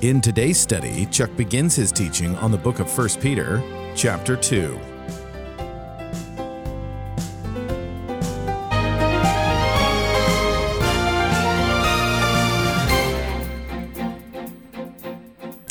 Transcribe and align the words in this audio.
In 0.00 0.20
today's 0.20 0.58
study, 0.58 1.06
Chuck 1.06 1.36
begins 1.36 1.74
his 1.74 1.90
teaching 1.90 2.36
on 2.36 2.52
the 2.52 2.56
book 2.56 2.78
of 2.78 2.96
1 2.96 3.08
Peter, 3.20 3.62
chapter 3.96 4.36
2. 4.36 4.78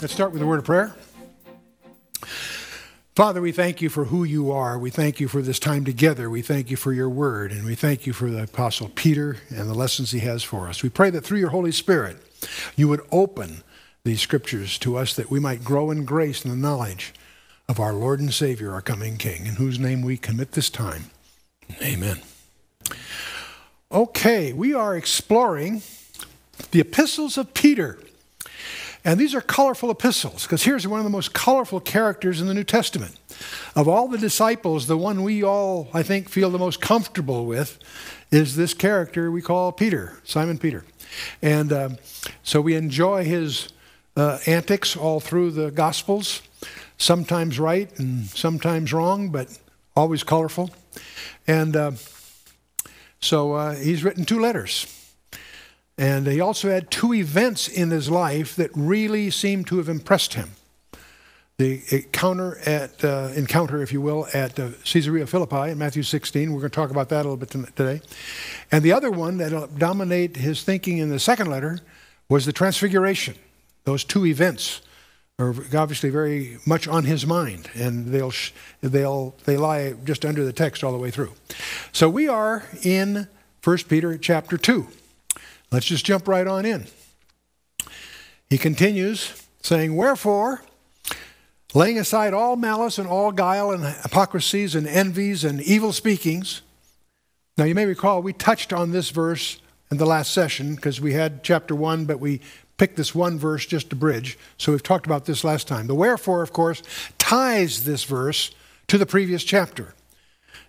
Let's 0.02 0.14
start 0.14 0.34
with 0.34 0.42
a 0.42 0.46
word 0.46 0.60
of 0.60 0.66
prayer. 0.66 0.94
Father, 3.16 3.42
we 3.42 3.52
thank 3.52 3.82
you 3.82 3.90
for 3.90 4.06
who 4.06 4.24
you 4.24 4.52
are. 4.52 4.78
We 4.78 4.92
thank 4.92 5.20
you 5.20 5.28
for 5.28 5.42
this 5.42 5.58
time 5.58 5.86
together. 5.86 6.30
We 6.30 6.44
thank 6.44 6.70
you 6.70 6.78
for 6.78 6.94
your 6.94 7.10
word, 7.10 7.52
and 7.52 7.66
we 7.66 7.74
thank 7.74 8.06
you 8.06 8.14
for 8.14 8.30
the 8.30 8.44
Apostle 8.44 8.92
Peter 8.94 9.38
and 9.50 9.68
the 9.68 9.74
lessons 9.74 10.12
he 10.12 10.20
has 10.20 10.44
for 10.44 10.68
us. 10.68 10.84
We 10.84 10.90
pray 10.90 11.10
that 11.10 11.22
through 11.22 11.40
your 11.40 11.50
Holy 11.50 11.72
Spirit, 11.72 12.18
you 12.76 12.88
would 12.90 13.02
open 13.12 13.64
these 14.08 14.22
scriptures 14.22 14.80
to 14.80 14.98
us 14.98 15.14
that 15.16 15.30
we 15.30 15.40
might 15.40 15.64
grow 15.64 15.92
in 15.92 16.06
grace 16.06 16.44
and 16.44 16.52
the 16.52 16.58
knowledge 16.58 17.14
of 17.68 17.80
our 17.80 17.92
Lord 17.92 18.22
and 18.22 18.34
Savior, 18.34 18.72
our 18.72 18.82
coming 18.82 19.18
King, 19.18 19.46
in 19.46 19.56
whose 19.56 19.78
name 19.78 20.02
we 20.02 20.16
commit 20.16 20.54
this 20.54 20.70
time. 20.70 21.12
Amen. 21.82 22.22
Okay, 23.92 24.54
we 24.54 24.74
are 24.74 24.96
exploring 24.96 25.82
the 26.72 26.80
epistles 26.80 27.38
of 27.38 27.54
Peter. 27.54 28.00
And 29.04 29.20
these 29.20 29.36
are 29.36 29.42
colorful 29.42 29.92
epistles, 29.92 30.44
because 30.44 30.64
here's 30.64 30.88
one 30.88 31.02
of 31.02 31.04
the 31.04 31.10
most 31.10 31.34
colorful 31.34 31.82
characters 31.82 32.40
in 32.40 32.48
the 32.48 32.54
New 32.54 32.64
Testament. 32.64 33.20
Of 33.76 33.90
all 33.90 34.08
the 34.08 34.18
disciples, 34.18 34.88
the 34.88 34.98
one 34.98 35.24
we 35.24 35.44
all, 35.44 35.90
I 35.94 36.02
think, 36.02 36.30
feel 36.30 36.50
the 36.50 36.58
most 36.58 36.80
comfortable 36.80 37.46
with 37.46 37.78
is 38.32 38.56
this 38.56 38.74
character 38.74 39.30
we 39.30 39.42
call 39.42 39.74
Peter, 39.74 40.18
Simon 40.24 40.58
Peter. 40.58 40.86
And 41.42 41.74
uh, 41.74 41.90
so 42.44 42.62
we 42.62 42.76
enjoy 42.76 43.26
his 43.26 43.70
uh, 44.18 44.40
antics 44.48 44.98
all 44.98 45.20
through 45.20 45.52
the 45.52 45.72
Gospels, 45.72 46.42
sometimes 46.98 47.60
right 47.60 47.88
and 48.00 48.26
sometimes 48.26 48.92
wrong, 48.92 49.30
but 49.30 49.58
always 49.96 50.24
colorful. 50.24 50.72
And 51.46 51.76
uh, 51.76 51.92
so 53.20 53.54
uh, 53.54 53.76
he's 53.76 54.04
written 54.04 54.26
two 54.26 54.40
letters. 54.40 54.94
And 56.00 56.28
he 56.28 56.42
also 56.42 56.70
had 56.70 56.92
two 56.92 57.14
events 57.14 57.68
in 57.68 57.90
his 57.90 58.10
life 58.10 58.56
that 58.56 58.70
really 58.76 59.30
seemed 59.30 59.68
to 59.68 59.78
have 59.78 59.90
impressed 59.90 60.34
him. 60.34 60.52
The 61.58 61.82
encounter, 61.90 62.60
at, 62.68 63.04
uh, 63.04 63.32
encounter 63.36 63.82
if 63.82 63.92
you 63.92 64.00
will, 64.00 64.28
at 64.32 64.60
uh, 64.60 64.70
Caesarea 64.84 65.26
Philippi 65.26 65.72
in 65.72 65.80
Matthew 65.80 66.04
16. 66.04 66.54
We're 66.54 66.60
going 66.60 66.70
to 66.70 66.76
talk 66.76 66.92
about 66.92 67.10
that 67.10 67.26
a 67.26 67.30
little 67.30 67.38
bit 67.38 67.50
today. 67.76 68.02
And 68.72 68.84
the 68.84 68.94
other 68.94 69.10
one 69.10 69.38
that'll 69.38 69.66
dominate 69.66 70.36
his 70.36 70.64
thinking 70.64 71.00
in 71.00 71.10
the 71.10 71.20
second 71.20 71.50
letter 71.50 71.80
was 72.30 72.46
the 72.46 72.54
Transfiguration. 72.54 73.36
Those 73.88 74.04
two 74.04 74.26
events 74.26 74.82
are 75.40 75.56
obviously 75.74 76.10
very 76.10 76.58
much 76.66 76.90
on 76.90 77.06
his 77.06 77.26
mind, 77.26 77.70
and 77.74 78.08
they'll, 78.08 78.34
they'll, 78.82 79.34
they 79.46 79.56
lie 79.56 79.94
just 80.04 80.26
under 80.26 80.44
the 80.44 80.52
text 80.52 80.84
all 80.84 80.92
the 80.92 80.98
way 80.98 81.10
through. 81.10 81.32
So 81.94 82.10
we 82.10 82.28
are 82.28 82.66
in 82.84 83.30
1 83.64 83.78
Peter 83.88 84.18
chapter 84.18 84.58
2. 84.58 84.90
Let's 85.72 85.86
just 85.86 86.06
jump 86.06 86.28
right 86.28 86.46
on 86.46 86.66
in. 86.66 86.88
He 88.50 88.58
continues 88.58 89.42
saying, 89.62 89.96
Wherefore, 89.96 90.64
laying 91.74 91.98
aside 91.98 92.34
all 92.34 92.58
malice 92.58 92.98
and 92.98 93.08
all 93.08 93.32
guile 93.32 93.72
and 93.72 93.86
hypocrisies 93.86 94.76
and 94.76 94.86
envies 94.86 95.46
and 95.46 95.62
evil 95.62 95.94
speakings. 95.94 96.62
Now, 97.58 97.64
you 97.64 97.74
may 97.74 97.86
recall 97.86 98.22
we 98.22 98.34
touched 98.34 98.74
on 98.74 98.92
this 98.92 99.12
verse 99.12 99.62
in 99.90 99.96
the 99.96 100.06
last 100.06 100.34
session 100.34 100.76
because 100.76 101.00
we 101.00 101.14
had 101.14 101.42
chapter 101.42 101.74
1, 101.74 102.04
but 102.04 102.20
we 102.20 102.42
picked 102.78 102.96
this 102.96 103.14
one 103.14 103.38
verse 103.38 103.66
just 103.66 103.90
to 103.90 103.96
bridge. 103.96 104.38
So 104.58 104.72
we've 104.72 104.84
talked 104.84 105.06
about 105.06 105.26
this 105.26 105.44
last 105.44 105.68
time. 105.68 105.88
The 105.88 105.96
wherefore, 105.96 106.42
of 106.42 106.54
course, 106.54 106.82
ties 107.18 107.84
this 107.84 108.04
verse 108.04 108.52
to 108.88 108.98
the 108.98 109.06
previous 109.06 109.44
chapter. 109.44 109.94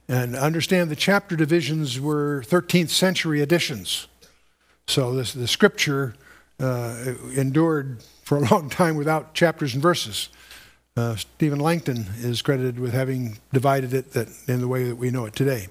And 0.09 0.35
understand 0.35 0.91
the 0.91 0.97
chapter 0.97 1.37
divisions 1.37 2.01
were 2.01 2.43
13th 2.47 2.89
century 2.89 3.43
additions. 3.43 4.09
So 4.87 5.15
this, 5.15 5.35
the 5.35 5.47
scripture 5.47 6.15
uh, 6.59 7.15
endured 7.35 8.03
for 8.23 8.39
a 8.39 8.41
long 8.51 8.71
time 8.71 8.97
without 8.97 9.35
chapters 9.35 9.75
and 9.75 9.83
verses. 9.83 10.31
Uh, 10.97 11.15
Stephen 11.15 11.61
Langton 11.61 12.07
is 12.19 12.43
credited 12.43 12.81
with 12.81 12.93
having 12.93 13.39
divided 13.53 13.95
it 13.95 14.13
that, 14.15 14.29
in 14.49 14.61
the 14.61 14.67
way 14.67 14.85
that 14.85 14.97
we 14.97 15.11
know 15.11 15.27
it 15.27 15.35
today. 15.37 15.69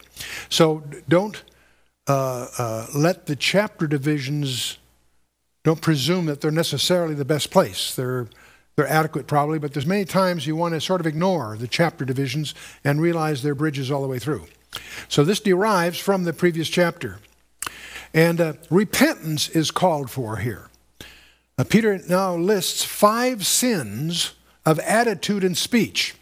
So 0.49 0.83
don't 1.09 1.43
uh, 2.07 2.47
uh, 2.57 2.87
let 2.95 3.25
the 3.25 3.35
chapter 3.35 3.87
divisions, 3.87 4.77
don't 5.67 5.81
presume 5.81 6.27
that 6.27 6.39
they're 6.39 6.49
necessarily 6.49 7.13
the 7.13 7.25
best 7.25 7.51
place. 7.51 7.93
They're, 7.93 8.29
they're 8.77 8.87
adequate 8.87 9.27
probably, 9.27 9.59
but 9.59 9.73
there's 9.73 9.85
many 9.85 10.05
times 10.05 10.47
you 10.47 10.55
want 10.55 10.73
to 10.73 10.79
sort 10.79 11.01
of 11.01 11.05
ignore 11.05 11.57
the 11.57 11.67
chapter 11.67 12.05
divisions 12.05 12.55
and 12.85 13.01
realize 13.01 13.43
they're 13.43 13.53
bridges 13.53 13.91
all 13.91 14.01
the 14.01 14.07
way 14.07 14.17
through. 14.17 14.45
So 15.09 15.25
this 15.25 15.41
derives 15.41 15.99
from 15.99 16.23
the 16.23 16.31
previous 16.31 16.69
chapter. 16.69 17.19
And 18.13 18.39
uh, 18.39 18.53
repentance 18.69 19.49
is 19.49 19.69
called 19.69 20.09
for 20.09 20.37
here. 20.37 20.69
Uh, 21.57 21.65
Peter 21.65 21.99
now 22.07 22.33
lists 22.33 22.85
five 22.85 23.45
sins 23.45 24.35
of 24.65 24.79
attitude 24.79 25.43
and 25.43 25.57
speech. 25.57 26.15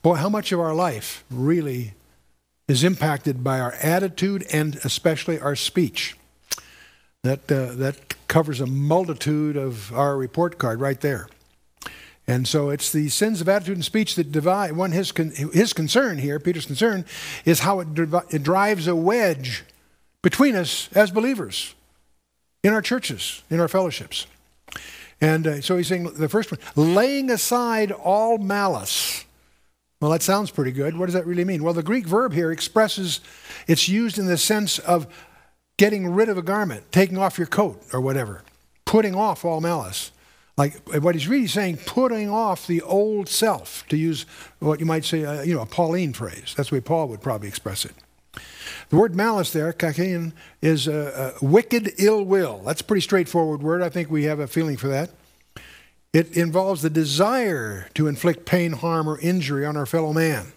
Boy, 0.00 0.14
how 0.14 0.30
much 0.30 0.50
of 0.50 0.60
our 0.60 0.74
life 0.74 1.24
really 1.30 1.92
is 2.68 2.84
impacted 2.84 3.44
by 3.44 3.60
our 3.60 3.72
attitude 3.82 4.46
and 4.50 4.76
especially 4.76 5.38
our 5.38 5.54
speech. 5.54 6.16
That, 7.24 7.50
uh, 7.50 7.72
that 7.76 8.28
covers 8.28 8.60
a 8.60 8.66
multitude 8.66 9.56
of 9.56 9.90
our 9.94 10.14
report 10.14 10.58
card 10.58 10.78
right 10.78 11.00
there. 11.00 11.28
And 12.26 12.46
so 12.46 12.68
it's 12.68 12.92
the 12.92 13.08
sins 13.08 13.40
of 13.40 13.48
attitude 13.48 13.76
and 13.76 13.84
speech 13.84 14.14
that 14.16 14.30
divide. 14.30 14.72
One, 14.72 14.92
his, 14.92 15.10
con- 15.10 15.32
his 15.32 15.72
concern 15.72 16.18
here, 16.18 16.38
Peter's 16.38 16.66
concern, 16.66 17.06
is 17.46 17.60
how 17.60 17.80
it, 17.80 17.88
it 18.28 18.42
drives 18.42 18.86
a 18.86 18.94
wedge 18.94 19.64
between 20.20 20.54
us 20.54 20.90
as 20.94 21.10
believers 21.10 21.74
in 22.62 22.74
our 22.74 22.82
churches, 22.82 23.42
in 23.48 23.58
our 23.58 23.68
fellowships. 23.68 24.26
And 25.18 25.46
uh, 25.46 25.60
so 25.62 25.78
he's 25.78 25.88
saying 25.88 26.04
the 26.04 26.28
first 26.28 26.52
one, 26.52 26.60
laying 26.76 27.30
aside 27.30 27.90
all 27.90 28.36
malice. 28.36 29.24
Well, 29.98 30.10
that 30.10 30.20
sounds 30.20 30.50
pretty 30.50 30.72
good. 30.72 30.98
What 30.98 31.06
does 31.06 31.14
that 31.14 31.26
really 31.26 31.46
mean? 31.46 31.64
Well, 31.64 31.72
the 31.72 31.82
Greek 31.82 32.06
verb 32.06 32.34
here 32.34 32.52
expresses, 32.52 33.22
it's 33.66 33.88
used 33.88 34.18
in 34.18 34.26
the 34.26 34.36
sense 34.36 34.78
of 34.78 35.06
getting 35.76 36.08
rid 36.14 36.28
of 36.28 36.38
a 36.38 36.42
garment, 36.42 36.90
taking 36.92 37.18
off 37.18 37.38
your 37.38 37.46
coat 37.46 37.82
or 37.92 38.00
whatever, 38.00 38.42
putting 38.84 39.14
off 39.14 39.44
all 39.44 39.60
malice. 39.60 40.10
Like 40.56 40.88
what 40.88 41.16
he's 41.16 41.26
really 41.26 41.48
saying, 41.48 41.78
putting 41.78 42.30
off 42.30 42.68
the 42.68 42.80
old 42.82 43.28
self, 43.28 43.84
to 43.88 43.96
use 43.96 44.24
what 44.60 44.78
you 44.78 44.86
might 44.86 45.04
say, 45.04 45.24
uh, 45.24 45.42
you 45.42 45.52
know, 45.52 45.62
a 45.62 45.66
Pauline 45.66 46.12
phrase. 46.12 46.54
That's 46.56 46.68
the 46.68 46.76
way 46.76 46.80
Paul 46.80 47.08
would 47.08 47.20
probably 47.20 47.48
express 47.48 47.84
it. 47.84 47.92
The 48.90 48.96
word 48.96 49.16
malice 49.16 49.52
there, 49.52 49.72
kakein, 49.72 50.32
is 50.62 50.86
a, 50.86 51.34
a 51.40 51.44
wicked 51.44 51.94
ill 51.98 52.24
will. 52.24 52.58
That's 52.64 52.82
a 52.82 52.84
pretty 52.84 53.00
straightforward 53.00 53.62
word. 53.62 53.82
I 53.82 53.88
think 53.88 54.10
we 54.10 54.24
have 54.24 54.38
a 54.38 54.46
feeling 54.46 54.76
for 54.76 54.86
that. 54.88 55.10
It 56.12 56.36
involves 56.36 56.82
the 56.82 56.90
desire 56.90 57.88
to 57.94 58.06
inflict 58.06 58.46
pain, 58.46 58.72
harm, 58.72 59.08
or 59.08 59.18
injury 59.18 59.66
on 59.66 59.76
our 59.76 59.86
fellow 59.86 60.12
man. 60.12 60.52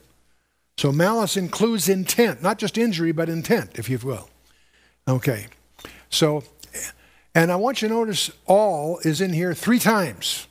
So 0.78 0.92
malice 0.92 1.36
includes 1.36 1.90
intent, 1.90 2.44
not 2.44 2.60
just 2.60 2.78
injury, 2.78 3.12
but 3.12 3.30
intent, 3.30 3.80
if 3.80 3.90
you 3.90 3.98
will. 3.98 4.30
Okay. 5.08 5.48
So, 6.10 6.44
and 7.34 7.52
I 7.52 7.56
want 7.56 7.82
you 7.82 7.88
to 7.88 7.94
notice 7.94 8.32
all 8.46 9.00
is 9.04 9.22
in 9.22 9.34
here 9.34 9.54
three 9.54 9.80
times. 9.80 10.48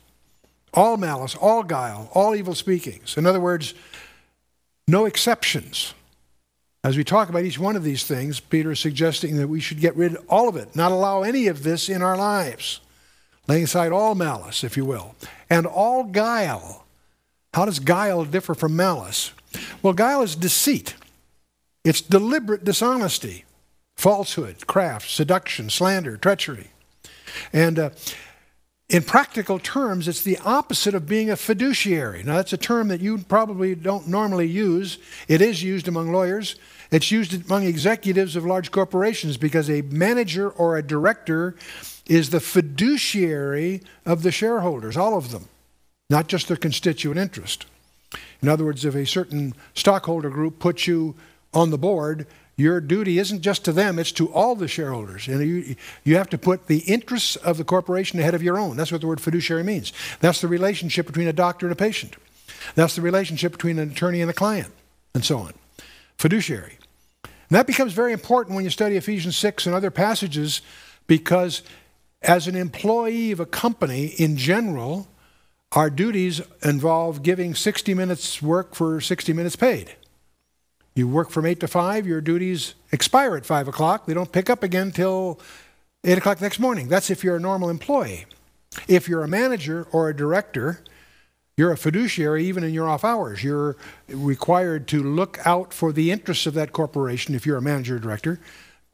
All 0.73 0.97
malice, 0.97 1.35
all 1.35 1.63
guile, 1.63 2.09
all 2.13 2.35
evil 2.35 2.55
speakings. 2.55 3.17
In 3.17 3.25
other 3.25 3.39
words, 3.39 3.73
no 4.87 5.05
exceptions. 5.05 5.93
As 6.83 6.95
we 6.95 7.03
talk 7.03 7.29
about 7.29 7.43
each 7.43 7.59
one 7.59 7.75
of 7.75 7.83
these 7.83 8.05
things, 8.05 8.39
Peter 8.39 8.71
is 8.71 8.79
suggesting 8.79 9.37
that 9.37 9.47
we 9.47 9.59
should 9.59 9.79
get 9.79 9.95
rid 9.95 10.15
of 10.15 10.25
all 10.29 10.47
of 10.47 10.55
it, 10.55 10.75
not 10.75 10.91
allow 10.91 11.23
any 11.23 11.47
of 11.47 11.63
this 11.63 11.89
in 11.89 12.01
our 12.01 12.15
lives, 12.15 12.79
laying 13.47 13.63
aside 13.63 13.91
all 13.91 14.15
malice, 14.15 14.63
if 14.63 14.77
you 14.77 14.85
will, 14.85 15.15
and 15.49 15.65
all 15.65 16.03
guile. 16.03 16.85
How 17.53 17.65
does 17.65 17.79
guile 17.79 18.23
differ 18.23 18.53
from 18.53 18.75
malice? 18.75 19.33
Well, 19.81 19.93
guile 19.93 20.21
is 20.21 20.35
deceit, 20.35 20.95
it's 21.83 22.01
deliberate 22.01 22.63
dishonesty, 22.63 23.43
falsehood, 23.97 24.67
craft, 24.67 25.09
seduction, 25.09 25.69
slander, 25.69 26.15
treachery. 26.15 26.69
And 27.51 27.79
uh, 27.79 27.89
in 28.89 29.03
practical 29.03 29.59
terms, 29.59 30.07
it's 30.07 30.23
the 30.23 30.37
opposite 30.45 30.95
of 30.95 31.07
being 31.07 31.29
a 31.29 31.35
fiduciary. 31.35 32.23
Now, 32.23 32.35
that's 32.35 32.53
a 32.53 32.57
term 32.57 32.87
that 32.87 33.01
you 33.01 33.17
probably 33.17 33.75
don't 33.75 34.07
normally 34.07 34.47
use. 34.47 34.97
It 35.27 35.41
is 35.41 35.61
used 35.61 35.87
among 35.87 36.11
lawyers, 36.11 36.55
it's 36.89 37.11
used 37.11 37.45
among 37.45 37.65
executives 37.65 38.37
of 38.37 38.45
large 38.45 38.71
corporations 38.71 39.35
because 39.35 39.69
a 39.69 39.81
manager 39.81 40.49
or 40.51 40.77
a 40.77 40.83
director 40.83 41.55
is 42.05 42.29
the 42.29 42.39
fiduciary 42.39 43.81
of 44.05 44.23
the 44.23 44.31
shareholders, 44.31 44.95
all 44.95 45.17
of 45.17 45.31
them, 45.31 45.49
not 46.09 46.27
just 46.27 46.47
their 46.47 46.55
constituent 46.55 47.19
interest. 47.19 47.65
In 48.41 48.47
other 48.47 48.63
words, 48.63 48.85
if 48.85 48.95
a 48.95 49.05
certain 49.05 49.53
stockholder 49.73 50.29
group 50.29 50.59
puts 50.59 50.87
you 50.87 51.15
on 51.53 51.71
the 51.71 51.77
board, 51.77 52.25
your 52.57 52.81
duty 52.81 53.19
isn't 53.19 53.41
just 53.41 53.63
to 53.65 53.71
them, 53.71 53.99
it's 53.99 54.11
to 54.13 54.33
all 54.33 54.55
the 54.55 54.67
shareholders. 54.67 55.27
And 55.27 55.47
you, 55.47 55.75
you 56.03 56.17
have 56.17 56.29
to 56.31 56.37
put 56.39 56.65
the 56.65 56.79
interests 56.79 57.35
of 57.35 57.57
the 57.57 57.63
corporation 57.63 58.19
ahead 58.19 58.33
of 58.33 58.41
your 58.41 58.57
own. 58.57 58.75
That's 58.75 58.91
what 58.91 59.01
the 59.01 59.07
word 59.07 59.21
fiduciary 59.21 59.63
means. 59.63 59.93
That's 60.19 60.41
the 60.41 60.47
relationship 60.47 61.05
between 61.05 61.27
a 61.27 61.33
doctor 61.33 61.67
and 61.67 61.73
a 61.73 61.75
patient. 61.75 62.15
That's 62.73 62.95
the 62.95 63.03
relationship 63.03 63.51
between 63.51 63.77
an 63.77 63.91
attorney 63.91 64.21
and 64.21 64.29
a 64.29 64.33
client, 64.33 64.73
and 65.13 65.23
so 65.23 65.37
on. 65.37 65.53
Fiduciary. 66.17 66.79
And 67.23 67.55
that 67.55 67.67
becomes 67.67 67.93
very 67.93 68.11
important 68.11 68.55
when 68.55 68.65
you 68.65 68.71
study 68.71 68.97
Ephesians 68.97 69.37
6 69.37 69.67
and 69.67 69.75
other 69.75 69.91
passages 69.91 70.61
because 71.05 71.61
as 72.23 72.47
an 72.47 72.55
employee 72.55 73.31
of 73.31 73.39
a 73.39 73.45
company 73.45 74.07
in 74.07 74.35
general, 74.35 75.07
our 75.73 75.91
duties 75.91 76.41
involve 76.63 77.21
giving 77.21 77.53
60 77.53 77.93
minutes 77.93 78.41
work 78.41 78.73
for 78.73 78.99
60 78.99 79.31
minutes 79.33 79.55
paid. 79.55 79.95
You 80.97 81.07
work 81.07 81.29
from 81.29 81.45
8 81.45 81.59
to 81.59 81.67
5, 81.67 82.07
your 82.07 82.21
duties 82.21 82.73
expire 82.91 83.37
at 83.37 83.45
5 83.45 83.67
o'clock. 83.67 84.07
They 84.07 84.15
don't 84.15 84.31
pick 84.31 84.49
up 84.49 84.63
again 84.63 84.91
till 84.91 85.39
8 86.03 86.17
o'clock 86.17 86.41
next 86.41 86.57
morning. 86.57 86.87
That's 86.87 87.11
if 87.11 87.23
you're 87.23 87.35
a 87.35 87.39
normal 87.39 87.69
employee. 87.69 88.25
If 88.87 89.07
you're 89.07 89.23
a 89.23 89.27
manager 89.27 89.85
or 89.91 90.09
a 90.09 90.15
director, 90.15 90.81
you're 91.55 91.71
a 91.71 91.77
fiduciary 91.77 92.47
even 92.47 92.63
in 92.63 92.73
your 92.73 92.89
off 92.89 93.05
hours. 93.05 93.43
You're 93.43 93.77
required 94.07 94.87
to 94.87 95.03
look 95.03 95.37
out 95.45 95.71
for 95.71 95.91
the 95.91 96.09
interests 96.09 96.47
of 96.47 96.55
that 96.55 96.71
corporation 96.71 97.35
if 97.35 97.45
you're 97.45 97.57
a 97.57 97.61
manager 97.61 97.97
or 97.97 97.99
director, 97.99 98.39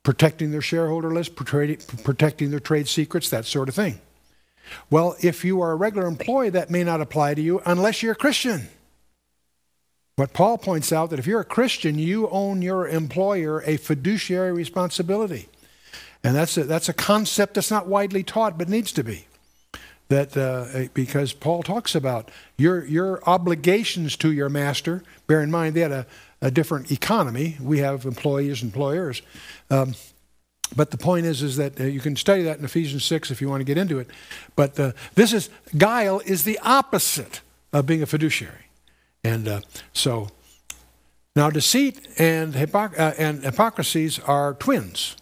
protecting 0.03 0.51
their 0.51 0.61
shareholder 0.61 1.13
list, 1.13 1.37
protecting 1.37 2.51
their 2.51 2.59
trade 2.59 2.89
secrets, 2.89 3.29
that 3.29 3.45
sort 3.45 3.69
of 3.69 3.75
thing. 3.75 4.01
Well, 4.89 5.15
if 5.21 5.45
you 5.45 5.61
are 5.61 5.71
a 5.71 5.75
regular 5.75 6.07
employee, 6.07 6.49
that 6.49 6.69
may 6.69 6.83
not 6.83 6.99
apply 6.99 7.35
to 7.35 7.41
you 7.41 7.61
unless 7.65 8.03
you're 8.03 8.11
a 8.11 8.15
Christian. 8.15 8.67
But 10.15 10.33
Paul 10.33 10.57
points 10.57 10.91
out 10.91 11.09
that 11.09 11.19
if 11.19 11.25
you're 11.25 11.39
a 11.39 11.45
Christian, 11.45 11.97
you 11.97 12.29
own 12.29 12.61
your 12.61 12.87
employer 12.87 13.63
a 13.65 13.77
fiduciary 13.77 14.51
responsibility. 14.51 15.49
And 16.23 16.35
that's 16.35 16.55
a, 16.57 16.63
that's 16.63 16.87
a 16.87 16.93
concept 16.93 17.55
that's 17.55 17.71
not 17.71 17.87
widely 17.87 18.23
taught, 18.23 18.57
but 18.57 18.69
needs 18.69 18.91
to 18.93 19.03
be. 19.03 19.25
That 20.09 20.37
uh, 20.37 20.89
because 20.93 21.33
Paul 21.33 21.63
talks 21.63 21.95
about 21.95 22.29
your, 22.57 22.85
your 22.85 23.23
obligations 23.27 24.15
to 24.17 24.31
your 24.31 24.49
master. 24.49 25.03
Bear 25.25 25.41
in 25.41 25.49
mind, 25.49 25.75
they 25.75 25.81
had 25.81 25.91
a, 25.91 26.05
a 26.41 26.51
different 26.51 26.91
economy. 26.91 27.57
We 27.59 27.79
have 27.79 28.05
employees, 28.05 28.61
employers. 28.61 29.23
Um, 29.71 29.95
but 30.75 30.91
the 30.91 30.97
point 30.97 31.25
is, 31.25 31.41
is 31.41 31.57
that 31.57 31.79
uh, 31.79 31.85
you 31.85 31.99
can 31.99 32.15
study 32.15 32.43
that 32.43 32.59
in 32.59 32.65
Ephesians 32.65 33.05
6 33.05 33.31
if 33.31 33.41
you 33.41 33.49
want 33.49 33.61
to 33.61 33.65
get 33.65 33.77
into 33.77 33.97
it. 33.97 34.07
But 34.55 34.79
uh, 34.79 34.91
this 35.15 35.33
is, 35.33 35.49
guile 35.77 36.21
is 36.25 36.43
the 36.43 36.59
opposite 36.59 37.41
of 37.71 37.85
being 37.85 38.03
a 38.03 38.05
fiduciary. 38.05 38.67
And 39.23 39.47
uh, 39.47 39.61
so, 39.93 40.29
now 41.35 41.49
deceit 41.49 42.07
and, 42.17 42.53
hypoc- 42.53 42.99
uh, 42.99 43.13
and 43.17 43.43
hypocrisies 43.43 44.19
are 44.19 44.53
twins. 44.53 45.15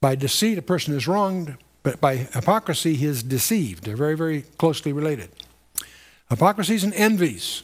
By 0.00 0.14
deceit, 0.14 0.58
a 0.58 0.62
person 0.62 0.94
is 0.94 1.06
wronged, 1.06 1.56
but 1.82 2.00
by 2.00 2.16
hypocrisy, 2.16 2.94
he 2.94 3.06
is 3.06 3.22
deceived. 3.22 3.84
They're 3.84 3.96
very, 3.96 4.16
very 4.16 4.42
closely 4.58 4.92
related. 4.92 5.30
Hypocrisies 6.30 6.84
and 6.84 6.94
envies. 6.94 7.62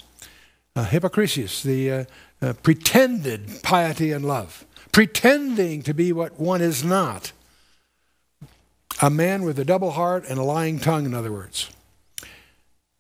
Uh, 0.77 0.85
hypocrisies, 0.85 1.63
the 1.63 1.91
uh, 1.91 2.05
uh, 2.41 2.53
pretended 2.63 3.63
piety 3.63 4.13
and 4.13 4.25
love, 4.25 4.65
pretending 4.93 5.83
to 5.83 5.93
be 5.93 6.13
what 6.13 6.39
one 6.39 6.61
is 6.61 6.85
not. 6.85 7.33
A 9.03 9.11
man 9.11 9.43
with 9.43 9.59
a 9.59 9.65
double 9.65 9.93
heart 9.93 10.25
and 10.29 10.39
a 10.39 10.43
lying 10.43 10.79
tongue, 10.79 11.07
in 11.07 11.15
other 11.15 11.33
words. 11.33 11.71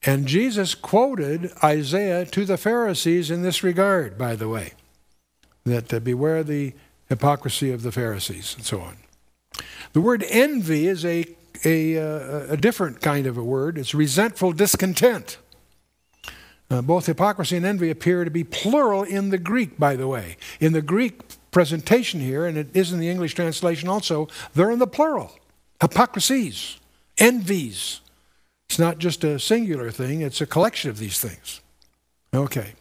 And 0.04 0.26
Jesus 0.26 0.74
quoted 0.74 1.52
Isaiah 1.62 2.24
to 2.26 2.44
the 2.44 2.56
Pharisees 2.56 3.30
in 3.30 3.42
this 3.42 3.62
regard, 3.62 4.16
by 4.16 4.36
the 4.36 4.48
way, 4.48 4.74
that 5.64 5.92
uh, 5.92 5.98
beware 5.98 6.44
the 6.44 6.74
hypocrisy 7.08 7.72
of 7.72 7.82
the 7.82 7.92
Pharisees 7.92 8.54
and 8.56 8.64
so 8.64 8.80
on. 8.80 8.96
The 9.92 10.00
word 10.00 10.24
envy 10.28 10.86
is 10.86 11.04
a, 11.04 11.24
a, 11.64 11.98
uh, 11.98 12.52
a 12.52 12.56
different 12.56 13.00
kind 13.00 13.26
of 13.26 13.36
a 13.36 13.42
word. 13.42 13.76
It's 13.78 13.94
resentful 13.94 14.52
discontent. 14.52 15.38
Uh, 16.70 16.82
both 16.82 17.06
hypocrisy 17.06 17.56
and 17.56 17.64
envy 17.64 17.90
appear 17.90 18.24
to 18.24 18.30
be 18.30 18.44
plural 18.44 19.02
in 19.02 19.30
the 19.30 19.38
Greek, 19.38 19.78
by 19.78 19.96
the 19.96 20.06
way. 20.06 20.36
In 20.60 20.74
the 20.74 20.82
Greek 20.82 21.22
presentation 21.50 22.20
here, 22.20 22.44
and 22.44 22.58
it 22.58 22.68
is 22.74 22.92
in 22.92 23.00
the 23.00 23.08
English 23.08 23.34
translation 23.34 23.88
also, 23.88 24.28
they're 24.54 24.70
in 24.70 24.78
the 24.78 24.86
plural. 24.86 25.32
Hypocrisies, 25.80 26.78
envies, 27.16 28.00
it's 28.68 28.78
not 28.78 28.98
just 28.98 29.24
a 29.24 29.38
singular 29.38 29.90
thing, 29.90 30.20
it's 30.20 30.40
a 30.40 30.46
collection 30.46 30.90
of 30.90 30.98
these 30.98 31.18
things. 31.18 31.60
Okay. 32.34 32.74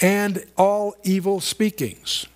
And 0.00 0.44
all 0.56 0.94
evil 1.04 1.40
speakings. 1.40 2.26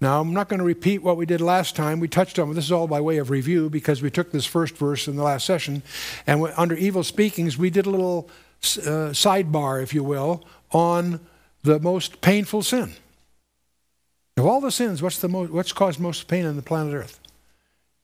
Now, 0.00 0.20
I'm 0.20 0.32
not 0.32 0.48
going 0.48 0.58
to 0.58 0.64
repeat 0.64 1.02
what 1.02 1.16
we 1.16 1.26
did 1.26 1.40
last 1.40 1.76
time. 1.76 2.00
We 2.00 2.08
touched 2.08 2.38
on 2.38 2.54
this 2.54 2.66
is 2.66 2.72
all 2.72 2.88
by 2.88 3.00
way 3.00 3.18
of 3.18 3.30
review 3.30 3.70
because 3.70 4.02
we 4.02 4.10
took 4.10 4.32
this 4.32 4.46
first 4.46 4.76
verse 4.76 5.06
in 5.06 5.16
the 5.16 5.22
last 5.22 5.44
session. 5.44 5.82
And 6.26 6.44
under 6.56 6.74
evil 6.74 7.04
speakings, 7.04 7.58
we 7.58 7.70
did 7.70 7.86
a 7.86 7.90
little 7.90 8.28
uh, 8.78 9.12
sidebar, 9.12 9.82
if 9.82 9.94
you 9.94 10.02
will, 10.02 10.44
on 10.70 11.20
the 11.62 11.78
most 11.78 12.20
painful 12.20 12.62
sin. 12.62 12.92
Of 14.36 14.46
all 14.46 14.60
the 14.60 14.72
sins, 14.72 15.02
what's, 15.02 15.18
the 15.18 15.28
most, 15.28 15.52
what's 15.52 15.72
caused 15.72 16.00
most 16.00 16.26
pain 16.26 16.46
on 16.46 16.56
the 16.56 16.62
planet 16.62 16.94
Earth? 16.94 17.20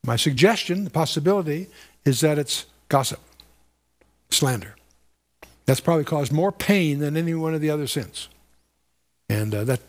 My 0.04 0.16
suggestion, 0.16 0.84
the 0.84 0.90
possibility, 0.90 1.68
is 2.04 2.20
that 2.20 2.38
it's 2.38 2.66
gossip 2.88 3.20
slander. 4.30 4.74
That's 5.66 5.80
probably 5.80 6.04
caused 6.04 6.32
more 6.32 6.50
pain 6.50 6.98
than 6.98 7.16
any 7.16 7.34
one 7.34 7.54
of 7.54 7.60
the 7.60 7.70
other 7.70 7.86
sins. 7.86 8.28
And 9.28 9.54
uh, 9.54 9.64
that's 9.64 9.82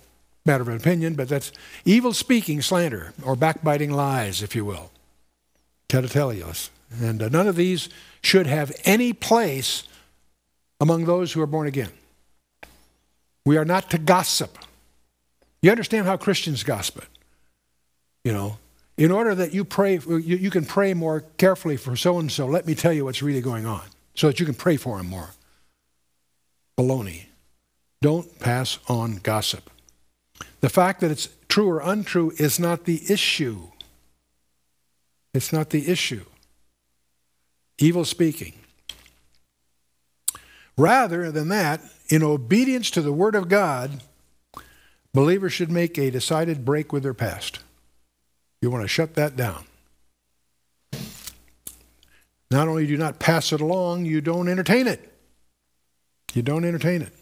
matter 0.45 0.61
of 0.63 0.67
opinion, 0.67 1.13
but 1.13 1.29
that's 1.29 1.51
evil 1.85 2.11
speaking, 2.11 2.61
slander, 2.61 3.13
or 3.23 3.35
backbiting 3.35 3.91
lies, 3.91 4.41
if 4.41 4.55
you 4.55 4.65
will. 4.65 4.91
Catatelios. 5.87 6.69
And 6.99 7.21
uh, 7.21 7.29
none 7.29 7.47
of 7.47 7.55
these 7.55 7.87
should 8.21 8.47
have 8.47 8.75
any 8.83 9.13
place 9.13 9.83
among 10.81 11.05
those 11.05 11.33
who 11.33 11.41
are 11.41 11.47
born 11.47 11.67
again. 11.67 11.91
We 13.45 13.57
are 13.57 13.65
not 13.65 13.89
to 13.91 13.97
gossip. 13.97 14.57
You 15.61 15.71
understand 15.71 16.07
how 16.07 16.17
Christians 16.17 16.63
gossip. 16.63 17.05
You 18.23 18.33
know, 18.33 18.57
in 18.97 19.11
order 19.11 19.35
that 19.35 19.53
you 19.53 19.63
pray, 19.63 19.99
you, 20.07 20.17
you 20.17 20.49
can 20.49 20.65
pray 20.65 20.93
more 20.93 21.21
carefully 21.37 21.77
for 21.77 21.95
so 21.95 22.19
and 22.19 22.31
so, 22.31 22.47
let 22.47 22.65
me 22.65 22.75
tell 22.75 22.91
you 22.91 23.05
what's 23.05 23.21
really 23.21 23.41
going 23.41 23.65
on 23.65 23.83
so 24.15 24.27
that 24.27 24.39
you 24.39 24.45
can 24.45 24.55
pray 24.55 24.77
for 24.77 24.99
him 24.99 25.07
more. 25.07 25.31
Baloney. 26.77 27.25
Don't 28.01 28.39
pass 28.39 28.79
on 28.87 29.17
gossip. 29.17 29.69
The 30.61 30.69
fact 30.69 31.01
that 31.01 31.11
it's 31.11 31.29
true 31.47 31.69
or 31.69 31.79
untrue 31.79 32.31
is 32.37 32.59
not 32.59 32.85
the 32.85 33.01
issue. 33.09 33.67
It's 35.33 35.51
not 35.51 35.69
the 35.69 35.89
issue. 35.89 36.25
Evil 37.77 38.05
speaking. 38.05 38.53
Rather 40.77 41.31
than 41.31 41.49
that, 41.49 41.81
in 42.09 42.23
obedience 42.23 42.89
to 42.91 43.01
the 43.01 43.11
Word 43.11 43.35
of 43.35 43.49
God, 43.49 44.01
believers 45.13 45.53
should 45.53 45.71
make 45.71 45.97
a 45.97 46.09
decided 46.09 46.63
break 46.63 46.93
with 46.93 47.03
their 47.03 47.13
past. 47.13 47.59
You 48.61 48.71
want 48.71 48.83
to 48.83 48.87
shut 48.87 49.15
that 49.15 49.35
down. 49.35 49.65
Not 52.51 52.67
only 52.67 52.85
do 52.85 52.91
you 52.91 52.97
not 52.97 53.19
pass 53.19 53.53
it 53.53 53.61
along, 53.61 54.05
you 54.05 54.21
don't 54.21 54.47
entertain 54.47 54.87
it. 54.87 55.11
You 56.33 56.41
don't 56.41 56.65
entertain 56.65 57.01
it. 57.01 57.13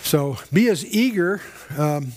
So 0.00 0.38
be 0.52 0.68
as 0.68 0.84
eager 0.84 1.40
um, 1.76 2.12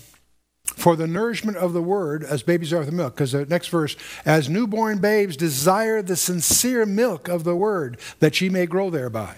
for 0.65 0.95
the 0.95 1.07
nourishment 1.07 1.57
of 1.57 1.73
the 1.73 1.81
word 1.81 2.23
as 2.23 2.43
babies 2.43 2.73
are 2.73 2.79
with 2.79 2.87
the 2.87 2.95
milk. 2.95 3.15
Because 3.15 3.31
the 3.31 3.45
next 3.45 3.67
verse, 3.67 3.95
as 4.25 4.49
newborn 4.49 4.99
babes 4.99 5.37
desire 5.37 6.01
the 6.01 6.15
sincere 6.15 6.85
milk 6.85 7.27
of 7.27 7.43
the 7.43 7.55
word, 7.55 7.99
that 8.19 8.39
ye 8.41 8.49
may 8.49 8.65
grow 8.65 8.89
thereby. 8.89 9.37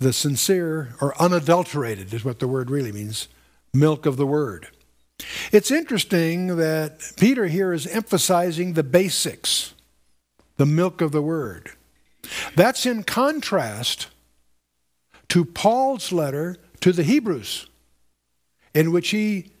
the 0.00 0.12
sincere 0.12 0.94
or 1.00 1.14
unadulterated 1.22 2.12
is 2.12 2.24
what 2.24 2.40
the 2.40 2.48
word 2.48 2.68
really 2.68 2.90
means 2.90 3.28
milk 3.72 4.06
of 4.06 4.16
the 4.16 4.26
word. 4.26 4.66
It's 5.52 5.70
interesting 5.70 6.56
that 6.56 7.12
Peter 7.16 7.46
here 7.46 7.72
is 7.72 7.86
emphasizing 7.86 8.74
the 8.74 8.82
basics, 8.82 9.74
the 10.56 10.66
milk 10.66 11.00
of 11.00 11.12
the 11.12 11.22
word. 11.22 11.70
That's 12.54 12.86
in 12.86 13.04
contrast 13.04 14.08
to 15.28 15.44
Paul's 15.44 16.12
letter 16.12 16.56
to 16.80 16.92
the 16.92 17.02
Hebrews, 17.02 17.66
in 18.74 18.92
which 18.92 19.10
he 19.10 19.52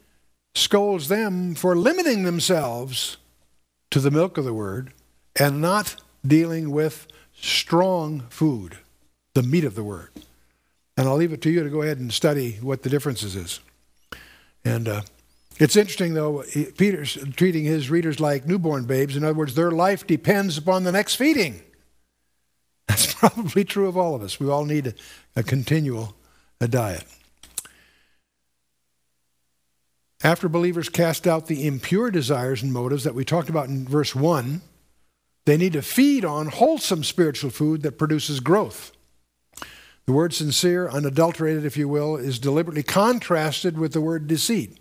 scolds 0.54 1.08
them 1.08 1.54
for 1.54 1.76
limiting 1.76 2.24
themselves 2.24 3.16
to 3.90 4.00
the 4.00 4.10
milk 4.10 4.38
of 4.38 4.44
the 4.44 4.54
word 4.54 4.92
and 5.38 5.60
not 5.60 5.96
dealing 6.26 6.70
with 6.70 7.06
strong 7.40 8.24
food, 8.28 8.78
the 9.34 9.42
meat 9.42 9.64
of 9.64 9.74
the 9.74 9.84
word. 9.84 10.10
And 10.96 11.08
I'll 11.08 11.16
leave 11.16 11.32
it 11.32 11.42
to 11.42 11.50
you 11.50 11.62
to 11.62 11.70
go 11.70 11.82
ahead 11.82 11.98
and 11.98 12.12
study 12.12 12.58
what 12.60 12.82
the 12.82 12.90
differences 12.90 13.36
is. 13.36 13.60
And 14.64 14.88
uh, 14.88 15.02
it's 15.58 15.76
interesting, 15.76 16.14
though, 16.14 16.44
Peter's 16.76 17.18
treating 17.36 17.64
his 17.64 17.90
readers 17.90 18.20
like 18.20 18.46
newborn 18.46 18.84
babes. 18.84 19.16
In 19.16 19.24
other 19.24 19.34
words, 19.34 19.54
their 19.54 19.70
life 19.70 20.06
depends 20.06 20.56
upon 20.56 20.84
the 20.84 20.92
next 20.92 21.16
feeding. 21.16 21.60
That's 22.86 23.12
probably 23.14 23.64
true 23.64 23.88
of 23.88 23.96
all 23.96 24.14
of 24.14 24.22
us. 24.22 24.38
We 24.38 24.48
all 24.48 24.64
need 24.64 24.88
a, 24.88 24.94
a 25.36 25.42
continual 25.42 26.14
a 26.60 26.68
diet. 26.68 27.04
After 30.22 30.48
believers 30.48 30.88
cast 30.88 31.26
out 31.26 31.46
the 31.46 31.66
impure 31.66 32.10
desires 32.10 32.62
and 32.62 32.72
motives 32.72 33.04
that 33.04 33.14
we 33.14 33.24
talked 33.24 33.48
about 33.48 33.68
in 33.68 33.86
verse 33.86 34.14
1, 34.14 34.62
they 35.44 35.56
need 35.56 35.74
to 35.74 35.82
feed 35.82 36.24
on 36.24 36.48
wholesome 36.48 37.04
spiritual 37.04 37.50
food 37.50 37.82
that 37.82 37.98
produces 37.98 38.40
growth. 38.40 38.92
The 40.06 40.12
word 40.12 40.34
sincere, 40.34 40.88
unadulterated, 40.88 41.64
if 41.64 41.76
you 41.76 41.88
will, 41.88 42.16
is 42.16 42.38
deliberately 42.38 42.82
contrasted 42.82 43.78
with 43.78 43.92
the 43.92 44.00
word 44.00 44.26
deceit. 44.26 44.77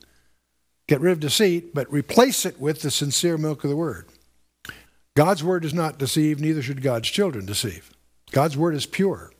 Get 0.88 1.02
rid 1.02 1.12
of 1.12 1.20
deceit, 1.20 1.74
but 1.74 1.92
replace 1.92 2.46
it 2.46 2.60
with 2.60 2.82
the 2.82 2.92
sincere 2.92 3.38
milk 3.38 3.64
of 3.64 3.70
the 3.70 3.76
word. 3.76 4.08
God's 5.16 5.44
word 5.44 5.64
does 5.64 5.74
not 5.74 5.98
deceive, 5.98 6.40
neither 6.40 6.62
should 6.62 6.82
God's 6.82 7.10
children 7.10 7.46
deceive. 7.46 7.92
God's 8.32 8.56
word 8.56 8.76
is 8.76 8.86
pure. 8.86 9.32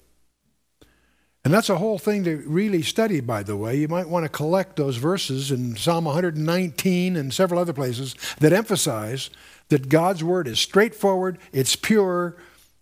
And 1.46 1.54
that's 1.54 1.70
a 1.70 1.78
whole 1.78 1.98
thing 1.98 2.26
to 2.26 2.44
really 2.46 2.82
study, 2.82 3.22
by 3.22 3.42
the 3.42 3.56
way. 3.56 3.78
You 3.78 3.88
might 3.88 4.10
want 4.10 4.26
to 4.26 4.30
collect 4.30 4.76
those 4.76 4.98
verses 4.98 5.50
in 5.50 5.78
Psalm 5.78 6.04
119 6.04 7.16
and 7.16 7.34
several 7.34 7.62
other 7.62 7.72
places 7.72 8.16
that 8.40 8.52
emphasize 8.52 9.30
that 9.70 9.88
God's 9.88 10.24
word 10.24 10.48
is 10.48 10.60
straightforward, 10.60 11.38
it's 11.54 11.76
pure, 11.76 12.36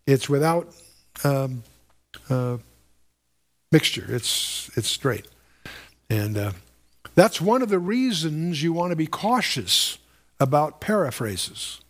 it's 0.07 0.27
without 0.27 0.73
um, 1.23 1.63
uh, 2.27 2.57
mixture, 3.71 4.05
it's, 4.07 4.71
it's 4.75 4.87
straight. 4.87 5.27
And 6.09 6.37
uh, 6.37 6.51
that's 7.15 7.41
one 7.41 7.61
of 7.61 7.69
the 7.69 7.79
reasons 7.79 8.61
you 8.61 8.73
want 8.73 8.91
to 8.91 8.95
be 8.95 9.07
cautious 9.07 9.97
about 10.39 10.81
paraphrases. 10.81 11.81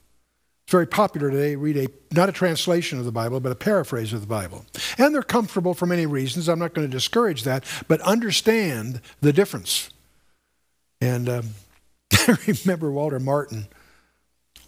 It's 0.66 0.72
very 0.72 0.88
popular 0.88 1.30
today. 1.30 1.56
Read 1.56 1.78
a 1.78 1.88
not 2.12 2.30
a 2.30 2.32
translation 2.32 2.98
of 2.98 3.06
the 3.06 3.12
Bible, 3.12 3.40
but 3.40 3.52
a 3.52 3.56
paraphrase 3.56 4.14
of 4.14 4.22
the 4.22 4.28
Bible. 4.28 4.66
And 4.98 5.14
they're 5.14 5.22
comfortable 5.22 5.74
for 5.74 5.86
many 5.86 6.08
reasons. 6.08 6.48
I'm 6.48 6.60
not 6.60 6.74
going 6.74 6.88
to 6.88 6.92
discourage 6.92 7.44
that, 7.44 7.64
but 7.88 8.02
understand 8.02 9.02
the 9.22 9.34
difference. 9.34 9.90
And 11.02 11.30
um, 11.30 11.50
I 12.14 12.38
remember 12.48 12.92
Walter 12.92 13.20
Martin 13.20 13.68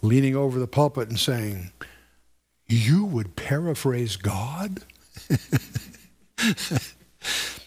leaning 0.02 0.36
over 0.36 0.60
the 0.60 0.68
pulpit 0.68 1.08
and 1.08 1.18
saying, 1.18 1.72
You 2.68 3.04
would 3.04 3.34
paraphrase 3.34 4.16
God? 4.16 4.82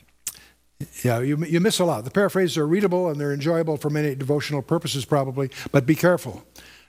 yeah, 1.03 1.19
you, 1.19 1.37
you 1.45 1.59
miss 1.59 1.79
a 1.79 1.85
lot. 1.85 2.03
The 2.03 2.11
paraphrases 2.11 2.57
are 2.57 2.67
readable 2.67 3.09
and 3.09 3.19
they're 3.19 3.33
enjoyable 3.33 3.77
for 3.77 3.89
many 3.89 4.15
devotional 4.15 4.61
purposes, 4.61 5.05
probably, 5.05 5.49
but 5.71 5.85
be 5.85 5.95
careful 5.95 6.43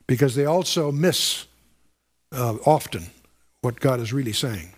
because 0.07 0.35
they 0.35 0.45
also 0.45 0.93
miss 0.93 1.47
uh, 2.33 2.57
often 2.67 3.07
what 3.61 3.81
God 3.81 4.01
is 4.01 4.13
really 4.13 4.33
saying. 4.33 4.73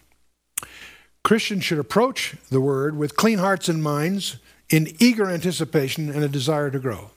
Christians 1.23 1.65
should 1.65 1.79
approach 1.79 2.37
the 2.51 2.61
Word 2.61 2.97
with 2.97 3.17
clean 3.17 3.39
hearts 3.39 3.69
and 3.69 3.83
minds, 3.83 4.37
in 4.71 4.95
eager 4.99 5.31
anticipation 5.31 6.11
and 6.11 6.25
a 6.25 6.29
desire 6.29 6.71
to 6.71 6.79
grow. 6.79 7.11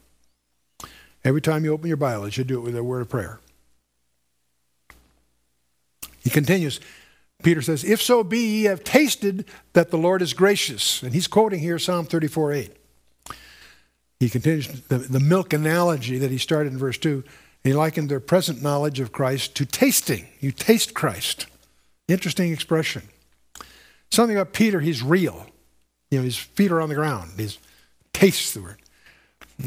Every 1.23 1.41
time 1.41 1.65
you 1.65 1.73
open 1.73 1.87
your 1.87 1.97
Bible, 1.97 2.25
you 2.25 2.31
should 2.31 2.47
do 2.47 2.59
it 2.59 2.61
with 2.61 2.75
a 2.75 2.83
word 2.83 3.01
of 3.01 3.09
prayer. 3.09 3.39
He 6.23 6.29
continues, 6.29 6.79
Peter 7.43 7.61
says, 7.61 7.83
If 7.83 8.01
so 8.01 8.23
be 8.23 8.39
ye 8.39 8.63
have 8.63 8.83
tasted 8.83 9.45
that 9.73 9.91
the 9.91 9.97
Lord 9.97 10.21
is 10.21 10.33
gracious. 10.33 11.03
And 11.03 11.13
he's 11.13 11.27
quoting 11.27 11.59
here 11.59 11.79
Psalm 11.79 12.05
34 12.05 12.53
8. 12.53 12.77
He 14.19 14.29
continues 14.29 14.67
the, 14.83 14.97
the 14.97 15.19
milk 15.19 15.53
analogy 15.53 16.17
that 16.17 16.31
he 16.31 16.39
started 16.39 16.73
in 16.73 16.79
verse 16.79 16.97
2. 16.97 17.23
He 17.63 17.73
likened 17.73 18.09
their 18.09 18.19
present 18.19 18.63
knowledge 18.63 18.99
of 18.99 19.11
Christ 19.11 19.55
to 19.55 19.65
tasting. 19.65 20.27
You 20.39 20.51
taste 20.51 20.93
Christ. 20.93 21.45
Interesting 22.07 22.51
expression. 22.51 23.03
Something 24.09 24.37
about 24.37 24.53
Peter, 24.53 24.79
he's 24.79 25.03
real. 25.03 25.45
You 26.09 26.19
know, 26.19 26.23
his 26.23 26.37
feet 26.37 26.71
are 26.71 26.81
on 26.81 26.89
the 26.89 26.95
ground. 26.95 27.31
He 27.37 27.49
tastes 28.13 28.53
the 28.53 28.61
word. 28.61 28.77